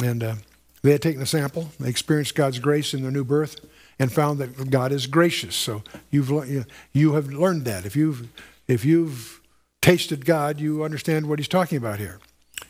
And 0.02 0.22
uh, 0.22 0.34
they 0.82 0.92
had 0.92 1.02
taken 1.02 1.20
a 1.20 1.26
sample. 1.26 1.70
They 1.78 1.90
experienced 1.90 2.34
God's 2.34 2.58
grace 2.58 2.94
in 2.94 3.02
their 3.02 3.10
new 3.10 3.24
birth 3.24 3.60
and 4.00 4.11
found 4.11 4.40
that 4.40 4.71
God 4.71 4.90
is 4.90 5.07
gracious. 5.07 5.54
So 5.54 5.85
you've 6.11 6.66
you 6.92 7.12
have 7.12 7.28
learned 7.28 7.64
that. 7.66 7.87
If 7.87 7.95
you've 7.95 8.26
if 8.66 8.85
you've 8.85 9.40
tasted 9.80 10.25
God, 10.25 10.59
you 10.59 10.83
understand 10.83 11.28
what 11.28 11.38
he's 11.38 11.49
talking 11.49 11.78
about 11.78 11.99
here. 11.99 12.19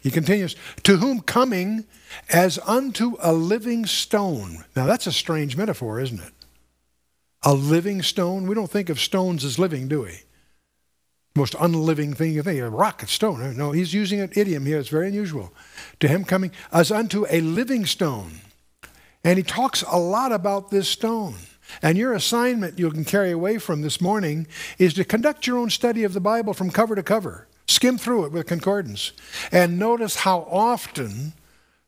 He 0.02 0.10
continues, 0.10 0.56
To 0.84 0.96
whom 0.96 1.20
coming 1.20 1.84
as 2.28 2.58
unto 2.66 3.16
a 3.20 3.32
living 3.32 3.86
stone. 3.86 4.64
Now, 4.74 4.86
that's 4.86 5.06
a 5.06 5.12
strange 5.12 5.56
metaphor, 5.56 6.00
isn't 6.00 6.20
it? 6.20 6.32
A 7.42 7.54
living 7.54 8.02
stone? 8.02 8.46
We 8.46 8.54
don't 8.54 8.70
think 8.70 8.88
of 8.88 9.00
stones 9.00 9.44
as 9.44 9.58
living, 9.58 9.88
do 9.88 10.02
we? 10.02 10.20
Most 11.36 11.54
unliving 11.60 12.12
thing 12.14 12.32
you 12.32 12.42
think, 12.42 12.60
a 12.60 12.68
rock, 12.68 13.02
a 13.02 13.06
stone. 13.06 13.56
No, 13.56 13.72
he's 13.72 13.94
using 13.94 14.20
an 14.20 14.30
idiom 14.34 14.66
here. 14.66 14.78
It's 14.78 14.88
very 14.88 15.08
unusual. 15.08 15.52
To 16.00 16.08
him 16.08 16.24
coming 16.24 16.50
as 16.72 16.90
unto 16.90 17.26
a 17.30 17.40
living 17.40 17.86
stone. 17.86 18.40
And 19.24 19.36
he 19.36 19.42
talks 19.42 19.82
a 19.82 19.98
lot 19.98 20.32
about 20.32 20.70
this 20.70 20.88
stone. 20.88 21.34
And 21.82 21.96
your 21.96 22.12
assignment 22.12 22.78
you 22.78 22.90
can 22.90 23.04
carry 23.04 23.30
away 23.30 23.58
from 23.58 23.82
this 23.82 24.00
morning 24.00 24.46
is 24.78 24.94
to 24.94 25.04
conduct 25.04 25.46
your 25.46 25.58
own 25.58 25.70
study 25.70 26.04
of 26.04 26.14
the 26.14 26.20
Bible 26.20 26.54
from 26.54 26.70
cover 26.70 26.94
to 26.94 27.02
cover. 27.02 27.46
Skim 27.66 27.98
through 27.98 28.24
it 28.24 28.32
with 28.32 28.46
concordance 28.46 29.12
and 29.52 29.78
notice 29.78 30.16
how 30.16 30.40
often 30.50 31.34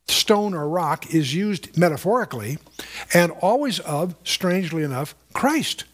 stone 0.07 0.55
or 0.55 0.69
rock 0.69 1.13
is 1.13 1.35
used 1.35 1.77
metaphorically 1.77 2.59
and 3.13 3.33
always 3.41 3.81
of, 3.81 4.15
strangely 4.25 4.83
enough, 4.83 5.15
Christ. 5.33 5.85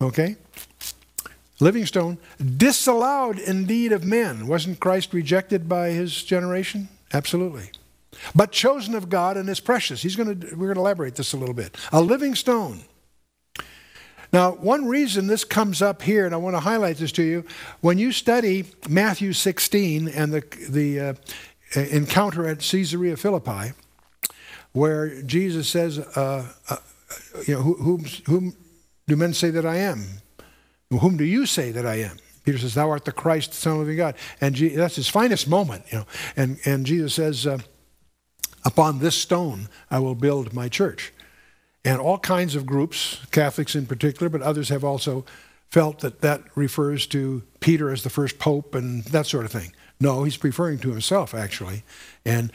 Okay? 0.00 0.36
Living 1.58 1.86
stone, 1.86 2.18
disallowed 2.56 3.38
indeed 3.38 3.92
of 3.92 4.04
men. 4.04 4.46
Wasn't 4.46 4.80
Christ 4.80 5.12
rejected 5.12 5.68
by 5.68 5.90
his 5.90 6.22
generation? 6.22 6.88
Absolutely. 7.12 7.70
But 8.34 8.52
chosen 8.52 8.94
of 8.94 9.08
God 9.08 9.36
and 9.36 9.48
is 9.48 9.60
precious. 9.60 10.02
He's 10.02 10.16
going 10.16 10.40
to, 10.40 10.46
we're 10.54 10.66
going 10.66 10.74
to 10.74 10.80
elaborate 10.80 11.16
this 11.16 11.32
a 11.32 11.36
little 11.36 11.54
bit. 11.54 11.76
A 11.92 12.00
living 12.00 12.34
stone. 12.34 12.82
Now, 14.32 14.52
one 14.52 14.86
reason 14.86 15.26
this 15.26 15.44
comes 15.44 15.82
up 15.82 16.00
here, 16.00 16.24
and 16.24 16.34
I 16.34 16.38
want 16.38 16.56
to 16.56 16.60
highlight 16.60 16.96
this 16.96 17.12
to 17.12 17.22
you, 17.22 17.44
when 17.80 17.98
you 17.98 18.12
study 18.12 18.64
Matthew 18.88 19.34
16 19.34 20.08
and 20.08 20.32
the, 20.32 20.42
the 20.70 21.00
uh, 21.00 21.14
encounter 21.74 22.46
at 22.48 22.60
Caesarea 22.60 23.16
Philippi, 23.18 23.72
where 24.72 25.20
Jesus 25.22 25.68
says, 25.68 25.98
uh, 25.98 26.48
uh, 26.70 26.76
you 27.46 27.54
know, 27.54 27.60
whom, 27.62 28.06
whom 28.24 28.56
do 29.06 29.16
men 29.16 29.34
say 29.34 29.50
that 29.50 29.66
I 29.66 29.76
am? 29.76 30.06
Whom 30.90 31.18
do 31.18 31.24
you 31.24 31.44
say 31.44 31.70
that 31.70 31.86
I 31.86 31.96
am? 31.96 32.16
Peter 32.44 32.58
says, 32.58 32.74
Thou 32.74 32.90
art 32.90 33.04
the 33.04 33.12
Christ, 33.12 33.50
the 33.50 33.56
Son 33.56 33.80
of 33.80 33.86
the 33.86 33.94
God. 33.94 34.14
And 34.40 34.54
Je- 34.54 34.74
that's 34.74 34.96
his 34.96 35.08
finest 35.08 35.46
moment, 35.46 35.84
you 35.92 35.98
know. 35.98 36.06
And, 36.36 36.58
and 36.64 36.86
Jesus 36.86 37.14
says, 37.14 37.46
uh, 37.46 37.58
Upon 38.64 38.98
this 38.98 39.16
stone 39.16 39.68
I 39.90 39.98
will 39.98 40.14
build 40.14 40.52
my 40.52 40.68
church. 40.68 41.12
And 41.84 42.00
all 42.00 42.18
kinds 42.18 42.54
of 42.54 42.64
groups, 42.64 43.18
Catholics 43.32 43.74
in 43.74 43.86
particular, 43.86 44.28
but 44.28 44.42
others 44.42 44.68
have 44.68 44.84
also 44.84 45.24
felt 45.68 46.00
that 46.00 46.20
that 46.20 46.42
refers 46.54 47.06
to 47.08 47.42
Peter 47.60 47.90
as 47.90 48.02
the 48.02 48.10
first 48.10 48.38
pope 48.38 48.74
and 48.74 49.02
that 49.04 49.26
sort 49.26 49.44
of 49.44 49.50
thing. 49.50 49.72
No, 49.98 50.24
he's 50.24 50.42
referring 50.42 50.78
to 50.80 50.90
himself, 50.90 51.34
actually. 51.34 51.82
And 52.24 52.52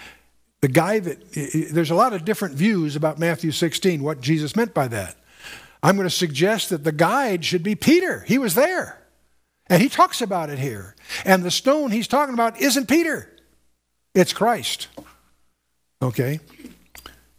the 0.61 0.67
guy 0.67 0.99
that, 0.99 1.31
there's 1.71 1.91
a 1.91 1.95
lot 1.95 2.13
of 2.13 2.25
different 2.25 2.55
views 2.55 2.95
about 2.95 3.19
Matthew 3.19 3.51
16, 3.51 4.03
what 4.03 4.21
Jesus 4.21 4.55
meant 4.55 4.73
by 4.73 4.87
that. 4.89 5.15
I'm 5.83 5.95
going 5.95 6.07
to 6.07 6.13
suggest 6.13 6.69
that 6.69 6.83
the 6.83 6.91
guide 6.91 7.43
should 7.45 7.63
be 7.63 7.75
Peter. 7.75 8.21
He 8.27 8.37
was 8.37 8.55
there. 8.55 9.01
And 9.69 9.81
he 9.81 9.89
talks 9.89 10.21
about 10.21 10.49
it 10.49 10.59
here. 10.59 10.95
And 11.25 11.43
the 11.43 11.51
stone 11.51 11.91
he's 11.91 12.07
talking 12.07 12.33
about 12.33 12.59
isn't 12.61 12.87
Peter, 12.87 13.29
it's 14.13 14.33
Christ. 14.33 14.87
Okay? 16.01 16.39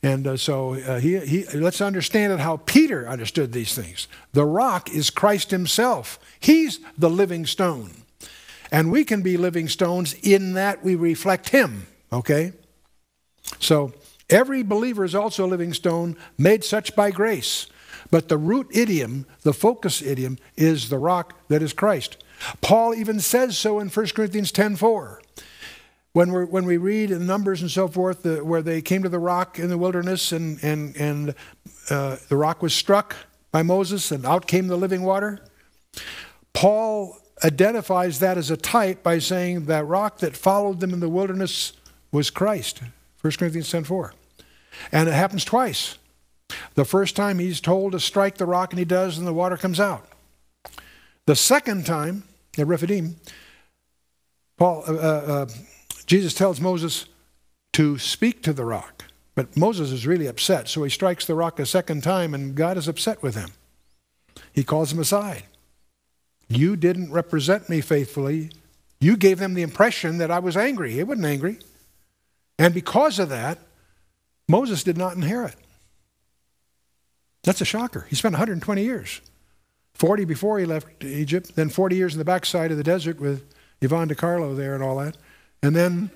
And 0.02 0.26
uh, 0.26 0.36
so 0.36 0.74
uh, 0.74 1.00
he, 1.00 1.18
he, 1.18 1.44
let's 1.54 1.80
understand 1.80 2.32
it 2.32 2.40
how 2.40 2.58
Peter 2.58 3.08
understood 3.08 3.52
these 3.52 3.74
things. 3.74 4.06
The 4.32 4.44
rock 4.44 4.90
is 4.90 5.10
Christ 5.10 5.50
himself, 5.50 6.18
he's 6.40 6.80
the 6.96 7.10
living 7.10 7.46
stone. 7.46 7.90
And 8.70 8.92
we 8.92 9.04
can 9.04 9.22
be 9.22 9.38
living 9.38 9.66
stones 9.66 10.14
in 10.22 10.52
that 10.52 10.84
we 10.84 10.94
reflect 10.94 11.48
him, 11.48 11.86
okay? 12.12 12.52
So 13.58 13.94
every 14.28 14.62
believer 14.62 15.04
is 15.06 15.14
also 15.14 15.46
a 15.46 15.48
living 15.48 15.72
stone, 15.72 16.16
made 16.36 16.64
such 16.64 16.94
by 16.94 17.10
grace. 17.10 17.66
But 18.10 18.28
the 18.28 18.36
root 18.36 18.68
idiom, 18.70 19.26
the 19.42 19.54
focus 19.54 20.02
idiom, 20.02 20.38
is 20.54 20.90
the 20.90 20.98
rock 20.98 21.34
that 21.48 21.62
is 21.62 21.72
Christ. 21.72 22.22
Paul 22.60 22.94
even 22.94 23.20
says 23.20 23.56
so 23.56 23.78
in 23.80 23.88
1 23.88 24.06
Corinthians 24.08 24.52
10 24.52 24.76
4 24.76 25.22
when, 26.18 26.32
we 26.32 26.44
when 26.46 26.64
we 26.64 26.78
read 26.78 27.12
in 27.12 27.28
Numbers 27.28 27.62
and 27.62 27.70
so 27.70 27.87
forth, 27.87 28.25
the, 28.25 28.44
where 28.44 28.60
they 28.60 28.82
came 28.82 29.04
to 29.04 29.08
the 29.08 29.20
rock 29.20 29.56
in 29.56 29.68
the 29.68 29.78
wilderness 29.78 30.32
and, 30.32 30.58
and, 30.64 30.96
and 30.96 31.32
uh, 31.90 32.16
the 32.28 32.37
rock 32.37 32.60
was 32.60 32.75
struck 32.75 33.14
by 33.52 33.62
Moses 33.62 34.10
and 34.10 34.26
out 34.26 34.48
came 34.48 34.66
the 34.66 34.76
living 34.76 35.04
water, 35.04 35.38
Paul 36.52 37.16
identifies 37.44 38.18
that 38.18 38.37
as 38.37 38.50
a 38.50 38.56
type 38.56 39.04
by 39.04 39.20
saying 39.20 39.66
that 39.66 39.87
rock 39.87 40.18
that 40.18 40.37
followed 40.37 40.80
them 40.80 40.92
in 40.92 40.98
the 40.98 41.08
wilderness 41.08 41.75
was 42.10 42.30
Christ. 42.30 42.80
1 43.20 43.34
Corinthians 43.38 43.70
10 43.70 43.84
4. 43.84 44.12
And 44.90 45.08
it 45.08 45.14
happens 45.14 45.44
twice. 45.44 45.98
The 46.75 46.84
first 46.84 47.14
time 47.14 47.38
he's 47.38 47.60
told 47.60 47.92
to 47.92 48.00
strike 48.00 48.38
the 48.38 48.46
rock 48.46 48.72
and 48.72 48.80
he 48.80 48.84
does, 48.84 49.18
and 49.18 49.26
the 49.26 49.32
water 49.32 49.56
comes 49.56 49.78
out. 49.78 50.08
The 51.26 51.37
second 51.37 51.87
time, 51.87 52.25
at 52.58 52.66
Rephidim, 52.66 53.14
Paul, 54.56 54.82
uh, 54.88 54.92
uh, 54.92 55.46
Jesus 56.08 56.32
tells 56.32 56.60
Moses 56.60 57.04
to 57.74 57.98
speak 57.98 58.42
to 58.42 58.52
the 58.52 58.64
rock. 58.64 59.04
But 59.34 59.56
Moses 59.56 59.92
is 59.92 60.06
really 60.06 60.26
upset, 60.26 60.68
so 60.68 60.82
he 60.82 60.90
strikes 60.90 61.24
the 61.24 61.36
rock 61.36 61.60
a 61.60 61.66
second 61.66 62.02
time, 62.02 62.34
and 62.34 62.56
God 62.56 62.76
is 62.76 62.88
upset 62.88 63.22
with 63.22 63.36
him. 63.36 63.50
He 64.52 64.64
calls 64.64 64.92
him 64.92 64.98
aside. 64.98 65.44
You 66.48 66.74
didn't 66.74 67.12
represent 67.12 67.68
me 67.68 67.80
faithfully. 67.80 68.50
You 69.00 69.16
gave 69.16 69.38
them 69.38 69.54
the 69.54 69.62
impression 69.62 70.18
that 70.18 70.30
I 70.30 70.38
was 70.38 70.56
angry. 70.56 70.92
He 70.92 71.04
wasn't 71.04 71.26
angry. 71.26 71.58
And 72.58 72.74
because 72.74 73.18
of 73.18 73.28
that, 73.28 73.58
Moses 74.48 74.82
did 74.82 74.96
not 74.96 75.14
inherit. 75.14 75.54
That's 77.44 77.60
a 77.60 77.66
shocker. 77.66 78.06
He 78.08 78.16
spent 78.16 78.32
120 78.32 78.82
years 78.82 79.20
40 79.94 80.24
before 80.24 80.58
he 80.58 80.64
left 80.64 81.04
Egypt, 81.04 81.54
then 81.54 81.68
40 81.68 81.96
years 81.96 82.14
in 82.14 82.18
the 82.18 82.24
backside 82.24 82.70
of 82.70 82.76
the 82.76 82.82
desert 82.82 83.20
with 83.20 83.44
Yvonne 83.80 84.08
De 84.08 84.14
Carlo 84.14 84.54
there 84.54 84.74
and 84.74 84.82
all 84.82 84.96
that, 84.96 85.16
and 85.62 85.74
then 85.74 86.10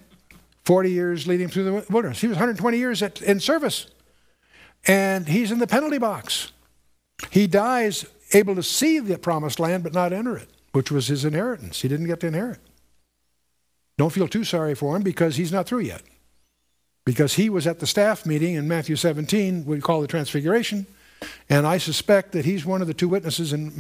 40 0.65 0.91
years 0.91 1.27
leading 1.27 1.49
through 1.49 1.65
the 1.65 1.87
wilderness. 1.91 2.21
He 2.21 2.29
was 2.29 2.37
120 2.37 2.79
years 2.79 3.03
at, 3.03 3.21
in 3.23 3.41
service, 3.41 3.87
and 4.87 5.29
he's 5.29 5.51
in 5.51 5.59
the 5.59 5.67
penalty 5.67 5.99
box. 5.99 6.53
He 7.31 7.47
dies 7.47 8.07
able 8.35 8.55
to 8.55 8.63
see 8.63 8.99
the 8.99 9.19
promised 9.19 9.61
land 9.61 9.83
but 9.83 9.93
not 9.93 10.13
enter 10.13 10.37
it, 10.37 10.49
which 10.73 10.91
was 10.91 11.09
his 11.09 11.25
inheritance. 11.25 11.83
He 11.83 11.89
didn't 11.89 12.07
get 12.07 12.21
to 12.21 12.29
inherit. 12.29 12.59
Don't 13.99 14.13
feel 14.13 14.29
too 14.29 14.45
sorry 14.45 14.75
for 14.75 14.97
him 14.97 15.03
because 15.03 15.37
he's 15.37 15.53
not 15.53 15.67
through 15.67 15.81
yet. 15.81 16.03
Because 17.05 17.35
he 17.35 17.51
was 17.51 17.67
at 17.67 17.81
the 17.81 17.87
staff 17.87 18.25
meeting 18.25 18.55
in 18.55 18.69
Matthew 18.69 18.97
17, 18.97 19.65
we 19.65 19.81
call 19.81 20.01
the 20.01 20.07
Transfiguration, 20.07 20.87
and 21.49 21.67
I 21.67 21.79
suspect 21.79 22.33
that 22.33 22.45
he's 22.45 22.65
one 22.65 22.81
of 22.81 22.87
the 22.87 22.95
two 22.95 23.09
witnesses, 23.09 23.53
and 23.53 23.73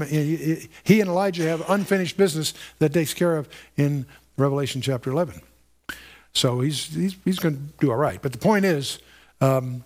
he 0.82 1.00
and 1.00 1.08
Elijah 1.08 1.44
have 1.44 1.68
unfinished 1.68 2.16
business 2.16 2.52
that 2.78 2.92
takes 2.92 3.14
care 3.14 3.36
of 3.36 3.48
in 3.76 4.06
Revelation 4.36 4.80
chapter 4.80 5.10
11. 5.10 5.40
So 6.32 6.60
he's, 6.60 6.86
he's, 6.86 7.16
he's 7.24 7.38
going 7.38 7.56
to 7.56 7.60
do 7.78 7.90
all 7.90 7.96
right. 7.96 8.20
But 8.20 8.32
the 8.32 8.38
point 8.38 8.64
is, 8.64 8.98
um, 9.40 9.84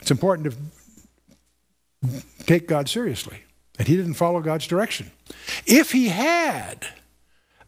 it's 0.00 0.10
important 0.10 0.52
to 2.02 2.22
take 2.44 2.68
God 2.68 2.88
seriously. 2.88 3.38
And 3.78 3.86
he 3.86 3.96
didn't 3.96 4.14
follow 4.14 4.40
God's 4.40 4.66
direction. 4.66 5.10
If 5.66 5.92
he 5.92 6.08
had, 6.08 6.86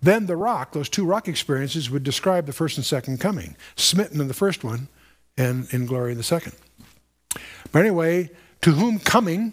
then 0.02 0.26
the 0.26 0.36
rock, 0.36 0.72
those 0.72 0.88
two 0.88 1.04
rock 1.04 1.28
experiences, 1.28 1.90
would 1.90 2.02
describe 2.02 2.46
the 2.46 2.52
first 2.52 2.76
and 2.76 2.84
second 2.84 3.20
coming, 3.20 3.56
smitten 3.76 4.20
in 4.20 4.28
the 4.28 4.34
first 4.34 4.64
one 4.64 4.88
and 5.36 5.72
in 5.72 5.86
glory 5.86 6.12
in 6.12 6.18
the 6.18 6.24
second. 6.24 6.52
But 7.70 7.80
anyway, 7.80 8.30
to 8.62 8.72
whom 8.72 8.98
coming, 8.98 9.52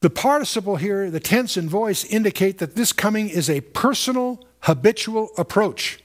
the 0.00 0.10
participle 0.10 0.76
here, 0.76 1.10
the 1.10 1.20
tense 1.20 1.56
and 1.56 1.68
voice 1.68 2.04
indicate 2.04 2.58
that 2.58 2.74
this 2.74 2.92
coming 2.92 3.28
is 3.28 3.50
a 3.50 3.60
personal, 3.60 4.44
habitual 4.60 5.30
approach. 5.36 6.00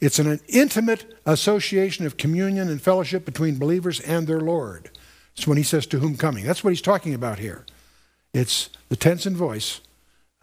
It's 0.00 0.18
an 0.18 0.40
intimate 0.48 1.18
association 1.26 2.06
of 2.06 2.16
communion 2.16 2.68
and 2.68 2.80
fellowship 2.80 3.24
between 3.24 3.58
believers 3.58 4.00
and 4.00 4.26
their 4.26 4.40
Lord. 4.40 4.90
It's 5.36 5.46
when 5.46 5.56
he 5.56 5.62
says 5.62 5.86
to 5.86 5.98
whom 5.98 6.16
coming. 6.16 6.44
That's 6.44 6.62
what 6.64 6.70
he's 6.70 6.82
talking 6.82 7.14
about 7.14 7.38
here. 7.38 7.64
It's 8.32 8.70
the 8.88 8.96
tense 8.96 9.26
and 9.26 9.36
voice, 9.36 9.80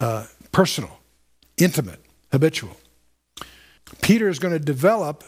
uh, 0.00 0.26
personal, 0.52 0.98
intimate, 1.56 2.00
habitual. 2.32 2.76
Peter 4.02 4.28
is 4.28 4.38
going 4.38 4.52
to 4.52 4.58
develop 4.58 5.24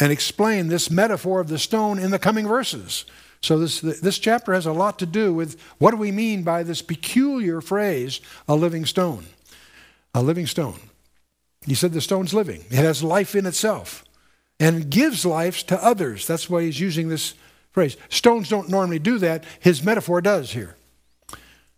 and 0.00 0.10
explain 0.10 0.68
this 0.68 0.90
metaphor 0.90 1.40
of 1.40 1.48
the 1.48 1.58
stone 1.58 1.98
in 1.98 2.10
the 2.10 2.18
coming 2.18 2.46
verses. 2.46 3.04
So 3.40 3.58
this, 3.58 3.80
this 3.80 4.18
chapter 4.18 4.54
has 4.54 4.66
a 4.66 4.72
lot 4.72 4.98
to 4.98 5.06
do 5.06 5.32
with 5.32 5.60
what 5.78 5.90
do 5.90 5.96
we 5.96 6.10
mean 6.10 6.42
by 6.42 6.62
this 6.62 6.82
peculiar 6.82 7.60
phrase, 7.60 8.20
a 8.48 8.56
living 8.56 8.86
stone? 8.86 9.26
A 10.14 10.22
living 10.22 10.46
stone. 10.46 10.80
He 11.66 11.74
said 11.74 11.92
the 11.92 12.00
stone's 12.00 12.34
living. 12.34 12.64
It 12.70 12.76
has 12.76 13.02
life 13.02 13.34
in 13.34 13.46
itself 13.46 14.04
and 14.60 14.90
gives 14.90 15.24
life 15.24 15.66
to 15.66 15.82
others. 15.82 16.26
That's 16.26 16.48
why 16.48 16.62
he's 16.62 16.80
using 16.80 17.08
this 17.08 17.34
phrase. 17.72 17.96
Stones 18.08 18.48
don't 18.48 18.68
normally 18.68 18.98
do 18.98 19.18
that. 19.18 19.44
His 19.60 19.82
metaphor 19.82 20.20
does 20.20 20.52
here. 20.52 20.76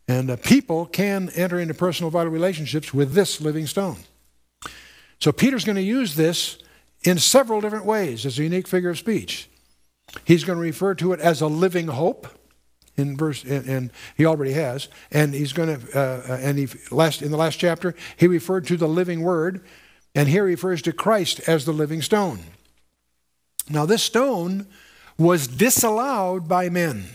And 0.09 0.31
uh, 0.31 0.37
people 0.37 0.87
can 0.87 1.31
enter 1.31 1.59
into 1.59 1.75
personal 1.75 2.11
vital 2.11 2.33
relationships 2.33 2.93
with 2.93 3.13
this 3.13 3.41
living 3.41 3.67
stone. 3.67 3.99
So 5.21 5.33
Peter's 5.33 5.65
going 5.65 5.77
to 5.77 5.83
use 5.83 6.15
this 6.15 6.59
in 7.03 7.19
several 7.19 7.61
different 7.61 7.87
ways 7.87 8.27
as 8.27 8.39
a 8.39 8.43
unique 8.43 8.69
figure 8.69 8.91
of 8.91 8.99
speech. 8.99 9.49
He's 10.25 10.45
going 10.45 10.59
to 10.59 10.63
refer 10.63 10.95
to 10.97 11.13
it 11.13 11.21
as 11.21 11.41
a 11.41 11.47
living 11.47 11.89
hope 11.89 12.29
in 12.97 13.17
verse, 13.17 13.45
and, 13.45 13.67
and 13.67 13.91
he 14.17 14.27
already 14.27 14.53
has. 14.53 14.89
And 15.11 15.35
he's 15.35 15.53
going 15.53 15.81
to, 15.81 15.99
uh, 15.99 16.23
uh, 16.29 16.39
and 16.41 16.59
he 16.59 16.69
last 16.91 17.23
in 17.23 17.31
the 17.31 17.37
last 17.37 17.57
chapter 17.57 17.95
he 18.17 18.27
referred 18.27 18.67
to 18.67 18.77
the 18.77 18.89
living 18.89 19.23
word, 19.23 19.65
and 20.15 20.29
here 20.29 20.47
he 20.47 20.55
refers 20.55 20.83
to 20.83 20.93
Christ 20.93 21.41
as 21.47 21.65
the 21.65 21.73
living 21.73 22.03
stone. 22.03 22.41
Now 23.69 23.87
this 23.87 24.03
stone 24.03 24.67
was 25.19 25.49
disallowed 25.49 26.49
by 26.49 26.69
men, 26.69 27.07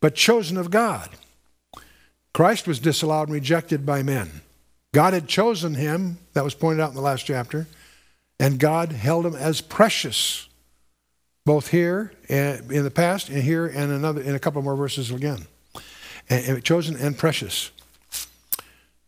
but 0.00 0.14
chosen 0.14 0.56
of 0.56 0.70
God. 0.70 1.10
Christ 2.32 2.66
was 2.66 2.78
disallowed 2.78 3.28
and 3.28 3.34
rejected 3.34 3.84
by 3.84 4.02
men. 4.02 4.40
God 4.92 5.14
had 5.14 5.26
chosen 5.26 5.74
him, 5.74 6.18
that 6.34 6.44
was 6.44 6.54
pointed 6.54 6.82
out 6.82 6.90
in 6.90 6.94
the 6.94 7.02
last 7.02 7.24
chapter, 7.26 7.66
and 8.38 8.58
God 8.58 8.92
held 8.92 9.24
him 9.26 9.34
as 9.34 9.60
precious, 9.60 10.48
both 11.44 11.68
here 11.68 12.12
and 12.28 12.70
in 12.70 12.84
the 12.84 12.90
past 12.90 13.28
and 13.28 13.42
here 13.42 13.66
and 13.66 13.90
another 13.90 14.20
in 14.20 14.34
a 14.34 14.38
couple 14.38 14.62
more 14.62 14.76
verses 14.76 15.10
again. 15.10 15.46
And, 16.30 16.62
chosen 16.64 16.96
and 16.96 17.18
precious. 17.18 17.70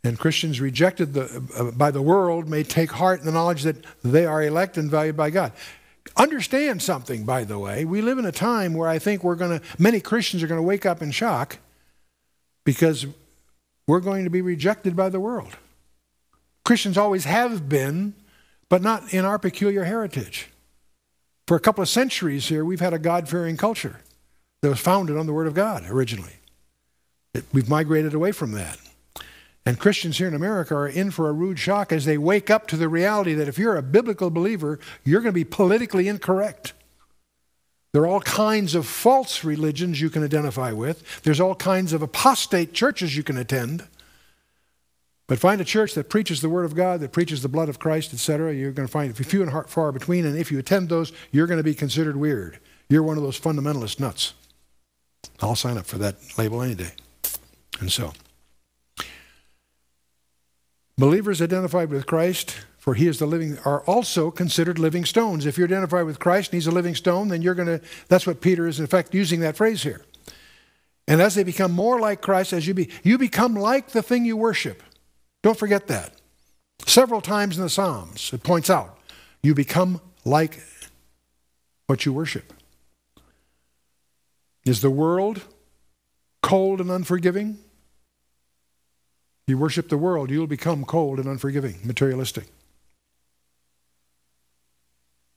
And 0.03 0.19
Christians 0.19 0.61
rejected 0.61 1.15
the, 1.15 1.43
uh, 1.57 1.71
by 1.71 1.91
the 1.91 2.03
world 2.03 2.49
may 2.49 2.63
take 2.63 2.93
heart 2.93 3.21
in 3.21 3.27
the 3.27 3.33
knowledge 3.33 3.63
that 3.63 3.77
they 4.03 4.27
are 4.27 4.43
elect 4.43 4.77
and 4.77 4.91
valued 4.91 5.17
by 5.17 5.31
God. 5.31 5.53
Understand 6.17 6.83
something, 6.83 7.25
by 7.25 7.45
the 7.45 7.59
way. 7.59 7.85
We 7.85 8.03
live 8.03 8.19
in 8.19 8.27
a 8.27 8.33
time 8.33 8.75
where 8.75 8.89
I 8.89 8.99
think 8.99 9.25
we're 9.25 9.37
going 9.37 9.59
to, 9.59 9.65
many 9.79 10.01
Christians 10.01 10.43
are 10.43 10.47
going 10.47 10.59
to 10.59 10.63
wake 10.63 10.85
up 10.85 11.01
in 11.01 11.11
shock 11.11 11.59
because 12.65 13.07
we're 13.87 14.01
going 14.01 14.25
to 14.25 14.31
be 14.31 14.43
rejected 14.43 14.95
by 14.95 15.09
the 15.09 15.21
world. 15.21 15.57
Christians 16.65 16.99
always 16.99 17.25
have 17.25 17.69
been, 17.69 18.15
but 18.69 18.83
not 18.83 19.15
in 19.15 19.25
our 19.25 19.39
peculiar 19.39 19.85
heritage. 19.85 20.49
For 21.47 21.57
a 21.57 21.61
couple 21.61 21.83
of 21.83 21.89
centuries 21.89 22.49
here, 22.49 22.65
we've 22.65 22.81
had 22.81 22.95
a 22.95 22.99
God 22.99 23.29
fearing 23.29 23.57
culture 23.57 24.01
that 24.63 24.69
was 24.71 24.81
founded 24.81 25.17
on 25.17 25.27
the 25.27 25.33
Word 25.33 25.47
of 25.47 25.55
God 25.55 25.85
originally. 25.89 26.37
we've 27.53 27.69
migrated 27.69 28.15
away 28.15 28.33
from 28.33 28.53
that. 28.53 28.79
And 29.67 29.79
Christians 29.79 30.19
here 30.19 30.29
in 30.29 30.35
America 30.35 30.75
are 30.75 30.89
in 30.89 31.11
for 31.11 31.29
a 31.29 31.33
rude 31.33 31.59
shock 31.59 31.91
as 31.91 32.05
they 32.05 32.19
wake 32.19 32.51
up 32.51 32.67
to 32.69 32.77
the 32.77 32.89
reality 32.89 33.35
that 33.35 33.49
if 33.49 33.59
you're 33.59 33.77
a 33.77 33.83
biblical 33.83 34.31
believer, 34.31 34.79
you're 35.05 35.21
going 35.21 35.33
to 35.33 35.35
be 35.35 35.45
politically 35.45 36.09
incorrect. 36.09 36.75
There 37.93 38.03
are 38.03 38.07
all 38.07 38.21
kinds 38.21 38.75
of 38.75 38.87
false 38.87 39.45
religions 39.45 40.01
you 40.01 40.11
can 40.11 40.25
identify 40.25 40.73
with. 40.73 41.23
There's 41.23 41.41
all 41.41 41.55
kinds 41.55 41.93
of 41.93 42.03
apostate 42.03 42.73
churches 42.73 43.17
you 43.17 43.23
can 43.23 43.39
attend. 43.39 43.87
But 45.27 45.39
find 45.39 45.61
a 45.61 45.65
church 45.65 45.95
that 45.95 46.11
preaches 46.11 46.43
the 46.43 46.51
Word 46.51 46.65
of 46.65 46.75
God, 46.75 47.01
that 47.01 47.13
preaches 47.13 47.43
the 47.43 47.49
blood 47.49 47.69
of 47.69 47.79
Christ, 47.79 48.13
etc. 48.13 48.55
You're 48.55 48.73
going 48.73 48.87
to 48.87 48.93
find 48.93 49.17
few 49.17 49.43
and 49.43 49.69
far 49.69 49.91
between. 49.91 50.27
And 50.27 50.37
if 50.37 50.53
you 50.53 50.59
attend 50.59 50.91
those, 50.91 51.13
you're 51.33 51.47
going 51.47 51.59
to 51.59 51.65
be 51.65 51.75
considered 51.75 52.17
weird. 52.17 52.59
You're 52.89 53.03
one 53.03 53.17
of 53.17 53.23
those 53.23 53.41
fundamentalist 53.41 53.99
nuts. 53.99 54.35
I'll 55.41 55.57
sign 55.57 55.79
up 55.79 55.87
for 55.87 55.97
that 55.99 56.17
label 56.37 56.63
any 56.63 56.75
day. 56.75 56.93
And 57.81 57.91
so, 57.91 58.13
believers 60.99 61.41
identified 61.41 61.89
with 61.89 62.07
Christ 62.07 62.57
for 62.85 62.93
he 62.93 63.07
is 63.07 63.19
the 63.19 63.25
living, 63.25 63.57
are 63.65 63.81
also 63.85 64.31
considered 64.31 64.79
living 64.79 65.07
stones. 65.07 65.47
If 65.47 65.57
you're 65.57 65.67
identified 65.67 66.05
with 66.05 66.19
Christ 66.19 66.51
and 66.51 66.59
he's 66.59 66.67
a 66.67 66.71
living 66.71 66.95
stone, 66.95 67.29
then 67.29 67.41
you're 67.41 67.55
going 67.55 67.79
to, 67.79 67.81
that's 68.09 68.27
what 68.27 68.43
Peter 68.43 68.69
is 68.69 68.79
in 68.79 68.87
fact 68.87 69.15
using 69.15 69.41
that 69.41 69.57
phrase 69.57 69.83
here. 69.83 70.05
And 71.09 71.23
as 71.23 71.35
they 71.35 71.45
become 71.45 71.73
more 71.73 71.99
like 71.99 72.21
Christ, 72.21 72.53
as 72.53 72.67
you 72.67 72.75
be, 72.75 72.91
you 73.03 73.17
become 73.17 73.55
like 73.55 73.93
the 73.93 74.03
thing 74.03 74.27
you 74.27 74.37
worship. 74.37 74.83
Don't 75.45 75.59
forget 75.59 75.89
that. 75.89 76.15
Several 76.87 77.21
times 77.21 77.59
in 77.59 77.63
the 77.63 77.69
Psalms, 77.69 78.33
it 78.33 78.43
points 78.43 78.71
out, 78.71 78.99
you 79.43 79.55
become 79.55 80.01
like 80.25 80.63
what 81.87 82.07
you 82.07 82.15
worship. 82.15 82.51
Is 84.65 84.81
the 84.81 84.89
world 84.89 85.43
cold 86.43 86.81
and 86.81 86.91
unforgiving? 86.91 87.59
You 89.47 89.59
worship 89.59 89.91
the 89.91 89.99
world, 89.99 90.31
you'll 90.31 90.47
become 90.47 90.87
cold 90.87 91.19
and 91.19 91.29
unforgiving, 91.29 91.77
materialistic. 91.85 92.47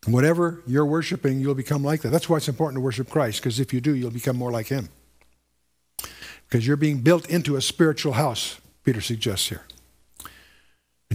Whatever 0.05 0.63
you're 0.65 0.85
worshiping, 0.85 1.41
you'll 1.41 1.53
become 1.53 1.83
like 1.83 2.01
that. 2.03 2.11
That's 2.11 2.29
why 2.29 2.37
it's 2.37 2.47
important 2.47 2.77
to 2.77 2.81
worship 2.81 3.09
Christ, 3.09 3.41
because 3.41 3.59
if 3.59 3.73
you 3.73 3.81
do, 3.81 3.93
you'll 3.93 4.11
become 4.11 4.37
more 4.37 4.51
like 4.51 4.67
Him. 4.67 4.87
Because 6.47 6.65
you're 6.65 6.77
being 6.77 6.99
built 7.01 7.29
into 7.29 7.57
a 7.57 7.61
spiritual 7.61 8.13
house, 8.13 8.61
Peter 8.85 9.01
suggests 9.01 9.49
here. 9.49 9.63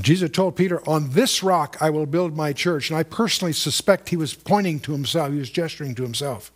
Jesus 0.00 0.30
told 0.30 0.56
Peter, 0.56 0.86
On 0.88 1.10
this 1.10 1.42
rock 1.42 1.76
I 1.80 1.90
will 1.90 2.06
build 2.06 2.36
my 2.36 2.52
church. 2.52 2.90
And 2.90 2.98
I 2.98 3.02
personally 3.02 3.52
suspect 3.52 4.08
he 4.08 4.16
was 4.16 4.34
pointing 4.34 4.80
to 4.80 4.92
himself, 4.92 5.32
he 5.32 5.38
was 5.38 5.50
gesturing 5.50 5.94
to 5.96 6.02
himself. 6.02 6.50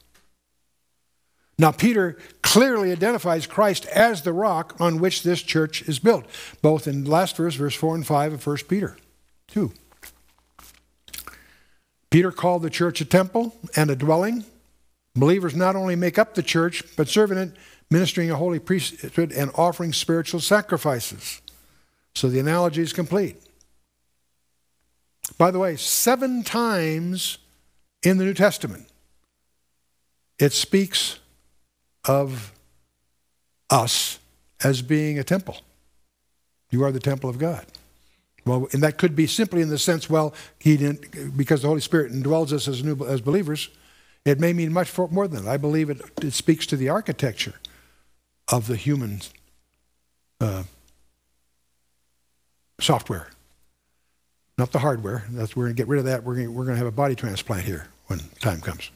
Now, 1.59 1.73
Peter 1.73 2.19
clearly 2.43 2.93
identifies 2.93 3.47
Christ 3.47 3.87
as 3.87 4.23
the 4.23 4.33
rock 4.33 4.77
on 4.79 5.01
which 5.01 5.23
this 5.23 5.41
church 5.41 5.83
is 5.83 5.99
built, 5.99 6.27
both 6.61 6.87
in 6.87 7.05
the 7.05 7.11
last 7.11 7.37
verse, 7.37 7.55
verse 7.55 7.75
4 7.75 7.95
and 7.95 8.07
5 8.07 8.35
of 8.35 8.47
1 8.47 8.57
Peter 8.69 8.97
2. 9.49 9.73
Peter 12.11 12.31
called 12.31 12.63
the 12.63 12.71
church 12.71 13.01
a 13.01 13.07
temple 13.07 13.57
and 13.75 13.91
a 13.91 13.97
dwelling. 13.97 14.45
Believers 15.15 15.57
not 15.57 15.77
only 15.77 15.97
make 15.97 16.19
up 16.19 16.35
the 16.35 16.43
church, 16.43 16.85
but 16.95 17.09
serve 17.09 17.33
in 17.33 17.39
it, 17.39 17.53
ministering 17.91 18.31
a 18.31 18.37
holy 18.37 18.59
priesthood 18.59 19.33
and 19.33 19.51
offering 19.55 19.95
spiritual 19.95 20.41
sacrifices. 20.41 21.41
So 22.17 22.31
the 22.31 22.39
analogy 22.39 22.81
is 22.81 22.95
complete. 22.95 23.37
By 25.37 25.51
the 25.51 25.59
way, 25.59 25.77
seven 25.77 26.43
times 26.45 27.37
in 28.03 28.17
the 28.17 28.25
New 28.25 28.33
Testament, 28.33 28.89
it 30.39 30.55
speaks 30.55 31.19
of 32.09 32.55
us 33.69 34.19
as 34.65 34.81
being 34.81 35.19
a 35.19 35.25
temple. 35.25 35.59
You 36.71 36.85
are 36.85 36.91
the 36.91 37.01
temple 37.01 37.29
of 37.29 37.37
God. 37.37 37.67
Well, 38.47 38.67
and 38.73 38.83
that 38.83 38.97
could 38.97 39.15
be 39.15 39.27
simply 39.27 39.61
in 39.61 39.69
the 39.69 39.79
sense, 39.79 40.09
well, 40.09 40.33
he 40.59 40.79
didn't, 40.79 41.37
because 41.37 41.61
the 41.61 41.69
Holy 41.69 41.83
Spirit 41.83 42.13
indwells 42.13 42.51
us 42.51 42.67
as, 42.67 42.83
new, 42.83 42.97
as 43.05 43.21
believers. 43.21 43.69
It 44.25 44.41
may 44.41 44.55
mean 44.55 44.73
much 44.73 44.97
more 44.97 45.29
than 45.29 45.45
that. 45.45 45.51
I 45.51 45.59
believe 45.59 45.91
it, 45.91 46.01
it 46.23 46.33
speaks 46.33 46.65
to 46.69 46.77
the 46.77 46.89
architecture 46.89 47.55
of 48.51 48.69
the 48.69 48.77
human 48.77 49.21
uh, 50.41 50.63
software, 52.81 53.29
not 54.59 54.73
the 54.73 54.79
hardware. 54.79 55.25
That's 55.31 55.57
we're 55.57 55.65
going 55.65 55.77
to 55.77 55.81
get 55.81 55.89
rid 55.89 55.99
of 55.99 56.05
that. 56.07 56.25
We're 56.25 56.37
going, 56.37 56.55
we're 56.55 56.65
going 56.65 56.75
to 56.75 56.79
have 56.79 56.87
a 56.87 56.97
body 56.97 57.15
transplant 57.15 57.65
here 57.65 57.89
when 58.07 58.21
time 58.41 58.61
comes. 58.61 58.91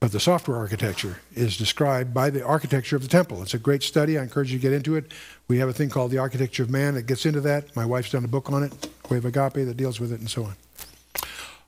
But 0.00 0.12
the 0.12 0.20
software 0.20 0.58
architecture 0.58 1.16
is 1.34 1.56
described 1.56 2.12
by 2.12 2.28
the 2.28 2.44
architecture 2.44 2.94
of 2.94 3.00
the 3.00 3.08
temple. 3.08 3.40
It's 3.40 3.54
a 3.54 3.58
great 3.58 3.82
study. 3.82 4.18
I 4.18 4.22
encourage 4.22 4.52
you 4.52 4.58
to 4.58 4.62
get 4.62 4.74
into 4.74 4.96
it. 4.96 5.12
We 5.48 5.58
have 5.58 5.68
a 5.70 5.72
thing 5.72 5.88
called 5.88 6.10
The 6.10 6.18
Architecture 6.18 6.62
of 6.62 6.68
Man 6.68 6.92
that 6.92 7.06
gets 7.06 7.24
into 7.24 7.40
that. 7.40 7.74
My 7.74 7.86
wife's 7.86 8.10
done 8.10 8.22
a 8.22 8.28
book 8.28 8.52
on 8.52 8.64
it, 8.64 8.88
of 9.10 9.24
Agape, 9.24 9.54
that 9.54 9.76
deals 9.78 10.00
with 10.00 10.12
it 10.12 10.20
and 10.20 10.28
so 10.28 10.44
on. 10.44 10.56